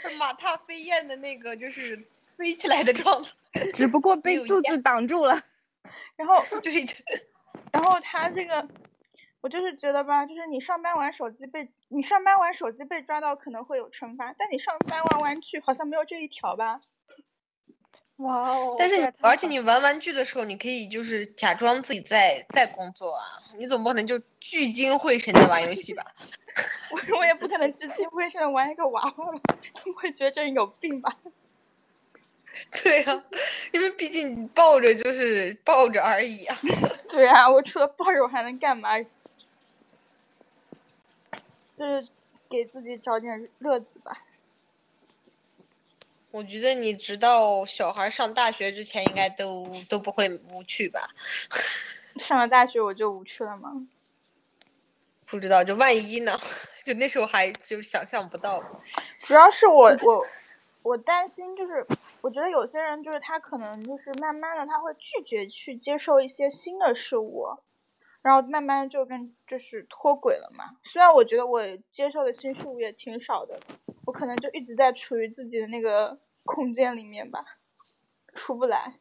[0.00, 3.30] 是马踏飞燕的那个，就是飞起来的状态。
[3.74, 5.40] 只不过被肚子挡住了。
[6.16, 6.94] 然后 对的，
[7.72, 8.66] 然后他这个，
[9.40, 16.80] 我就是觉得吧，就是你上班玩手机被你上班玩手机被抓到可能会有惩罚，但你上班玩玩具好像没有这一条吧？
[18.16, 18.76] 哇哦！
[18.78, 23.24] 但是你而且你玩玩具的时候，你可以就是假装自己在在工作啊，
[23.58, 26.04] 你总不可能就聚精会神的玩游戏吧？
[26.90, 29.40] 我 我也不可能聚精会神的玩一个娃娃吧，
[29.86, 31.16] 我会觉得这人有病吧？
[32.82, 33.24] 对啊，
[33.72, 36.58] 因为毕竟你抱着就是抱着而已啊。
[37.08, 38.98] 对啊，我除了抱着我还能干嘛？
[41.78, 42.06] 就是
[42.48, 44.24] 给自己找点乐子吧。
[46.32, 51.08] 我觉得你直到小孩上大学之前，应该都都不会无趣吧？
[52.16, 53.86] 上了大学我就无趣了吗？
[55.30, 56.38] 不知道，就万一呢？
[56.84, 58.62] 就那时候还就想象不到。
[59.20, 60.26] 主要是我我
[60.82, 61.86] 我担心，就是
[62.20, 67.46] 我觉得有些人就是他可能就是慢慢的他会拒绝去接受一些新的事物，
[68.22, 70.76] 然后慢慢就跟就是脱轨了嘛。
[70.82, 73.60] 虽然我觉得我接受的新事物也挺少的，
[74.06, 77.44] 我可能就一直在处于自己的那个空间里面吧，
[78.34, 78.99] 出不来。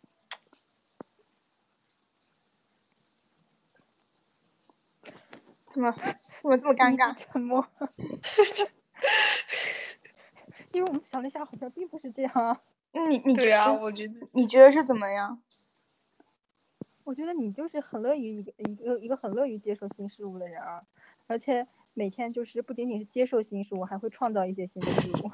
[5.69, 5.91] 怎么
[6.41, 7.13] 怎么这么尴尬？
[7.15, 7.65] 沉默。
[10.71, 12.61] 因为我们想了一下，好像并不是这样啊。
[12.91, 15.41] 你你对啊，觉得我觉得你觉得是怎么样？
[17.03, 20.83] 我觉得你就是很乐于一个一个一个很乐于接受新事物的人啊，
[21.25, 25.31] 而且每天就是不仅仅是接受新事物，还会创造一些新的事物。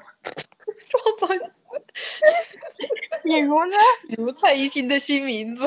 [0.78, 1.28] 创造
[3.22, 3.76] 比如呢？
[4.08, 5.64] 比如蔡依林的新名字。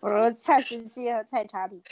[0.00, 1.82] 我说蔡十七和蔡查理，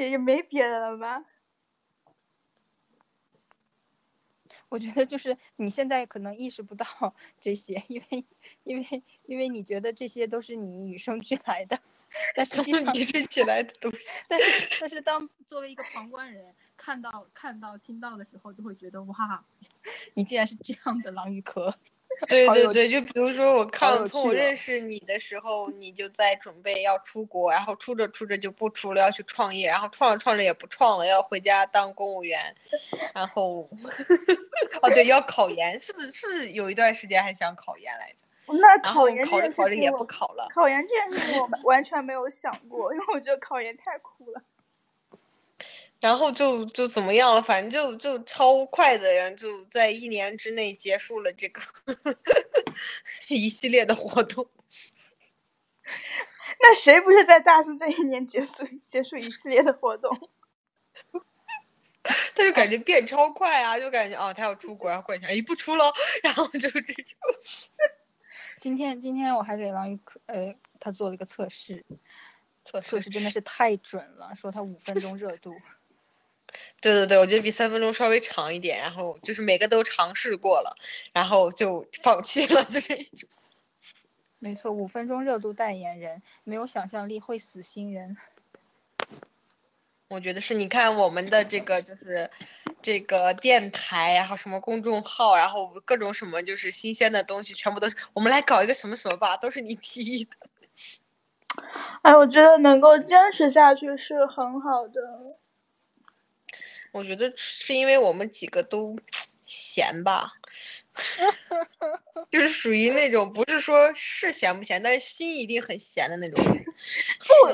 [0.00, 1.24] 也就没别的了吧？
[4.68, 6.86] 我觉得就是你现在可能意识不到
[7.40, 8.24] 这些，因为
[8.62, 11.76] 因为因为你觉得这些都是你与生俱来的，
[12.36, 14.08] 但实际上你是起来的东西。
[14.28, 19.44] 但是但是当作为一个旁观人看到看到听到的时候，就会觉得哇，
[20.14, 21.76] 你竟然是这样的狼与 壳。
[22.28, 32.54] 对对对，就比如说我看从我认识你的时候，你就在准备要出国，然后出着出着就不出了，要去创业，然后创着创着也不创了，要回家当公务员，
[33.14, 33.68] 然后
[34.82, 38.24] 哦对，要考研，是不是是不是有一段时间还想考研来着？
[38.52, 40.48] 那考研考着考着也不考了。
[40.52, 44.42] 考研这件事情我完全没有想过，因为我觉得考研太苦了。
[46.00, 51.60] 然后就就怎么样了，反正就就超快的，然后就在一年之内结束了这个
[53.28, 54.48] 一系列的活动。
[56.62, 60.30] 那谁不是在大四这一年结束结束一系列的活动？
[62.02, 65.92] 他就感觉变超快啊，就感觉哦，他要出国，然后过一下，哎，不出了，
[66.22, 66.94] 然后就这种。
[68.56, 71.84] 今天今天我还给狼与壳呃他做了一个测试，
[72.64, 75.54] 测测试真的是太准了，说他五分钟热度。
[76.80, 80.76] 对对对，我觉得比三分钟稍微长一点，然后就是每个都尝试过了，
[81.12, 83.28] 然后就放弃了， 就这种。
[84.38, 88.16] 没错，五分钟热度代言人，没有想象力会死新人。
[90.08, 92.28] 我觉得是，你看我们的这个就是
[92.82, 100.30] 这个电台，然后什么公众号，然后各种什么就是新鲜的东西，全部都是我们来搞一个什么什么吧，都是你提议的。
[102.02, 105.36] 哎，我觉得能够坚持下去是很好的。
[106.92, 108.98] 我觉得是因为我们几个都
[109.44, 110.32] 闲吧，
[112.30, 116.64] 就是属于那种不是说是闲不闲，但是心一定很闲的那种人。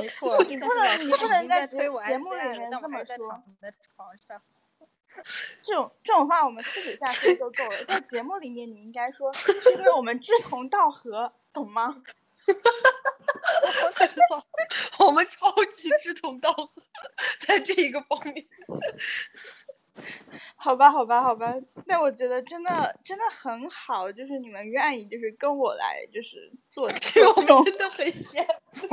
[0.01, 4.41] 没错，你但不能你不能在节经在催我节目里面这么说躺在床上。
[5.63, 12.03] 这种这种话我们私底下说就够了，在节目里面你应该说是因为我们志同道合，懂吗？
[14.99, 16.71] 我们超级志同道合，
[17.41, 18.47] 在这一个方面。
[20.57, 21.55] 好吧，好吧，好吧。
[21.87, 27.65] 那我觉得真的真的很好，就是你们愿意就是跟我来就是做 这种。
[27.65, 28.47] 真的很闲。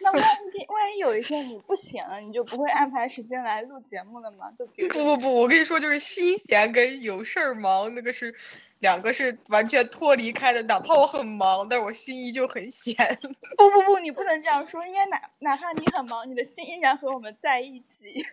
[0.00, 4.50] 那万一万一有一天你不闲了，你就不会安排时间来录节目了吗？
[4.56, 8.32] 就不不不，我跟你说，就是心闲跟有事儿忙，那个是
[8.80, 10.62] 两个是完全脱离开的。
[10.62, 12.94] 哪怕我很忙，但是我心依旧很闲。
[13.56, 18.24] 不不不，你不能这样说，应该哪哪怕你很忙，你的心依然和我们在一起。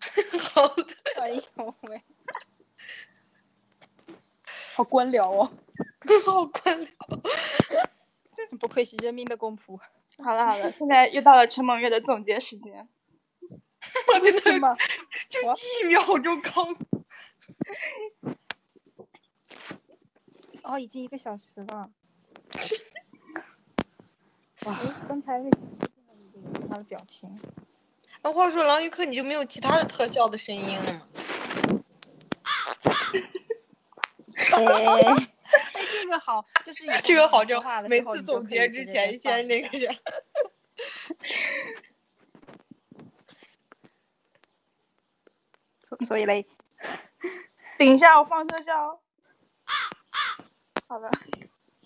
[0.52, 0.84] 好的，
[1.20, 2.02] 哎呦喂，
[4.74, 5.50] 好官僚哦，
[6.26, 6.88] 好官僚。
[8.60, 9.80] 不愧是人民的公仆。
[10.18, 12.88] 好了好了，现在又到了陈梦月的总结时间。
[14.08, 14.76] 我真的为什么？
[15.28, 16.76] 就一秒钟刚。
[20.64, 21.90] 哦，已经一个小时了。
[24.64, 25.50] 哇，刚才那
[26.68, 27.38] 他的表情，
[28.22, 31.06] 那话说，狼鱼课你就没有其他的特效的声音了吗？
[34.52, 34.54] 哎，
[35.74, 39.94] 哎，这个好，就是这个好，说就话的每次总结之前先那个啥。
[45.86, 46.46] 所所以嘞，
[47.78, 49.00] 等一下，我放特效哦。
[50.94, 51.10] 好的，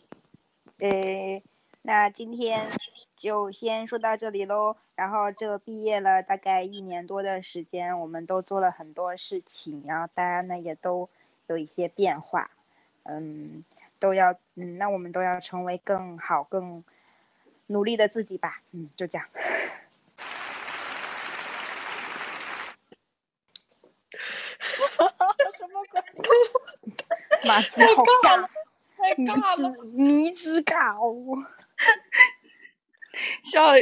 [0.81, 1.43] 呃，
[1.81, 2.69] 那今天
[3.17, 4.77] 就先说到这里喽。
[4.97, 11.09] 然后这毕业了大概一年多的时间，我们都做了很多事情，然后大家呢也都
[11.47, 12.51] 有一些变化，
[13.05, 13.65] 嗯，
[13.99, 16.85] 都要嗯，那我们都要成为更好、更
[17.69, 18.61] 努力的自己吧。
[18.73, 19.27] 嗯，就这样。
[25.57, 26.03] 什么鬼？
[27.49, 28.47] 马子好尬，
[29.19, 29.27] 迷。
[29.31, 31.37] 之迷之尬舞。
[33.43, 33.73] 笑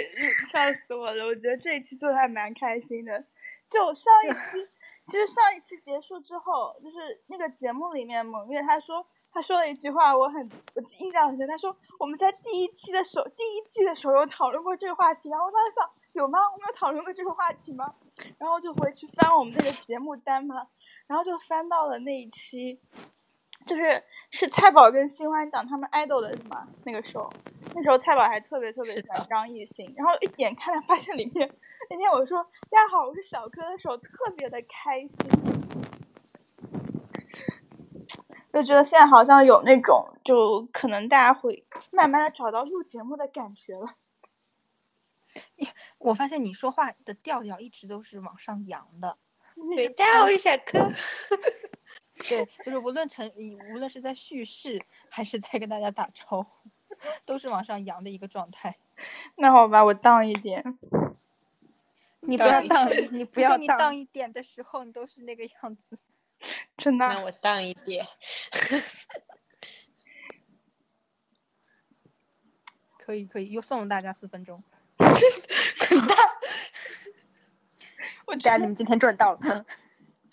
[0.46, 1.26] 笑死我了！
[1.26, 3.24] 我觉得这一期做的还蛮开心的。
[3.68, 4.68] 就上一 期，
[5.08, 11.46] 其实上一期结束之后，就是那个节目里面，蒙月他说他说了一句话，我很我印象很深。
[11.46, 16.38] 他说我们在第一期的时候，第一季的时候有讨论过这个话题，然后我当时想有吗？
[16.52, 17.94] 我们有讨论过这个话题吗？
[18.38, 20.66] 然后就回去翻我们那个节目单嘛，
[21.06, 22.80] 然后就翻到了那一期，
[23.66, 26.68] 就是是蔡宝跟新欢讲他们 idol 的是吗？
[26.84, 27.28] 那个时候，
[27.74, 31.52] 那时候蔡宝还特别特别喜欢张艺兴，然后一点开来发现里面
[31.90, 35.18] 那天我说大家好，我是小柯的时候特别的开心，
[38.52, 43.94] 就觉得现在好像有那种就可能大家会慢慢的找到录节目的感觉了。
[45.98, 49.18] 我发现你说话的调调一直都是往上扬的，
[49.74, 50.78] 对，大家好，我是小柯。
[52.16, 56.70] 对，就是无论成无论是在叙事还是在跟大家打招呼，
[57.24, 58.78] 都是往上扬的一个状态。
[59.36, 60.78] 那好吧，我荡一点。
[62.20, 65.98] 你不要荡你不不要荡要荡一点的时候，你都是那个样子。
[66.76, 68.06] 真的那我荡一点。
[72.98, 74.64] 可以可以，又送了大家四分钟，
[74.96, 75.08] 滚
[76.08, 76.16] 蛋！
[78.26, 79.64] 我大家你们今天赚到了。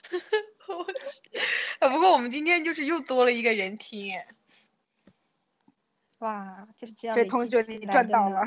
[0.78, 1.40] 我去。
[1.80, 4.28] 啊，不过我们今天就是又多了一个人听，哎
[6.20, 7.16] 哇，就是这样。
[7.18, 8.42] 这同学你赚到了，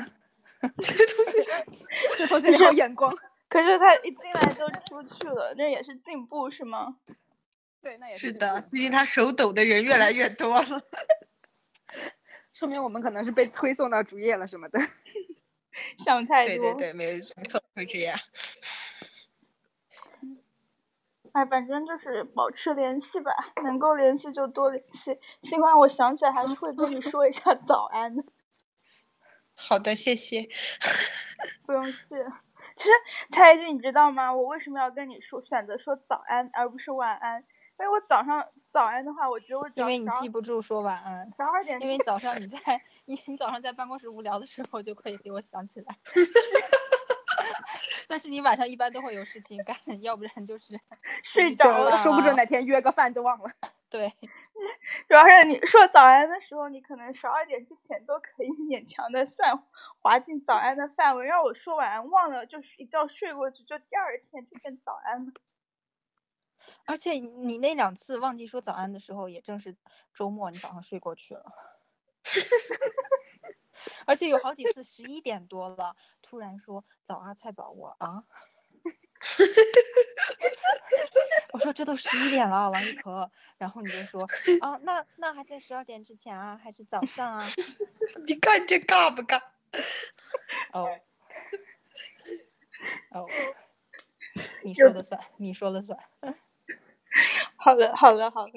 [2.17, 3.15] 这同学你好眼光。
[3.49, 6.97] 可是他一进来就出去了，那也是进步是吗？
[7.81, 10.83] 对，那也进是的，步，最近他手抖的人越来越多了。
[12.51, 14.79] 说明我们可能是被推送到主页了什么的。
[16.03, 16.73] 想太多。
[16.73, 18.19] 对对对，没没错，会这样。
[21.33, 23.31] 哎，反正就是保持联系吧，
[23.63, 25.17] 能够联系就多联系。
[25.43, 28.23] 希望我想起来还是会跟你说一下早安的，
[29.55, 30.47] 好的，谢谢。
[31.65, 32.25] 不用谢。
[32.75, 32.91] 其实
[33.31, 34.33] 蔡依你知道吗？
[34.33, 37.43] 我为什么要跟你说选择说早安而不是晚安？
[37.79, 42.57] 因为我早上早安的话，我觉得我因为你记不住说晚安，十二点因为早上你在
[43.05, 45.95] 你 你早上在办公室无聊的时候就可以给我想起来。
[48.07, 50.79] 但是你晚上一般都会有事情干， 要不然就是
[51.23, 51.91] 睡着了。
[51.91, 53.49] 说不准哪天约个饭就忘了。
[53.89, 54.09] 对，
[55.07, 59.57] 主要是你说早安的时候，你可能十二点之前都可以勉强的算
[59.99, 65.31] 划进早安的范围，让我说晚安忘了，就是一觉睡过去，就第二天就变早安了。
[66.85, 69.75] 而且你那两次忘记说早安的时候，也正是
[70.13, 71.45] 周末，你早上睡过去了。
[74.05, 78.23] 而且有好几次十一点多了，突然说早啊，菜宝，我啊，
[81.53, 84.23] 我说这都十一点了，王一可，然后你就说
[84.61, 87.47] 啊，那那还在十二点之前啊，还是早上啊？
[88.27, 89.41] 你看这尬不尬？
[90.71, 90.99] 哦，
[93.11, 93.27] 哦，
[94.63, 95.97] 你说了算，你说了算。
[97.55, 98.53] 好了，好了，好了，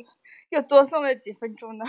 [0.51, 1.87] 又多送了几分钟呢。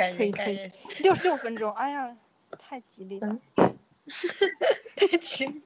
[0.00, 2.16] 感可以可以人感人，六十六分钟，哎呀，
[2.58, 3.38] 太吉利了。
[4.96, 5.62] 太吉利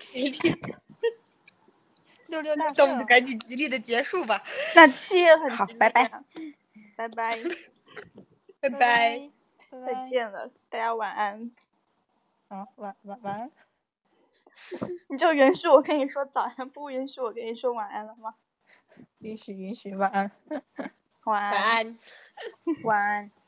[0.00, 0.60] 吉利，
[2.26, 4.42] 六六大那我们，赶紧吉利的结束吧，
[4.74, 6.24] 那七也很好吉利拜拜啊，
[6.96, 7.38] 拜拜，
[8.60, 8.78] 拜拜。
[9.70, 10.08] 拜再。
[10.08, 11.52] 见了，大家晚安。
[12.48, 13.50] 好，晚晚晚安。
[15.08, 18.34] 你就允许我跟你说早安，不允许我跟你说晚安了吗？
[19.20, 20.32] 允许允许，晚安。
[21.30, 21.96] 晚安，晚安。
[22.82, 23.39] 晚安。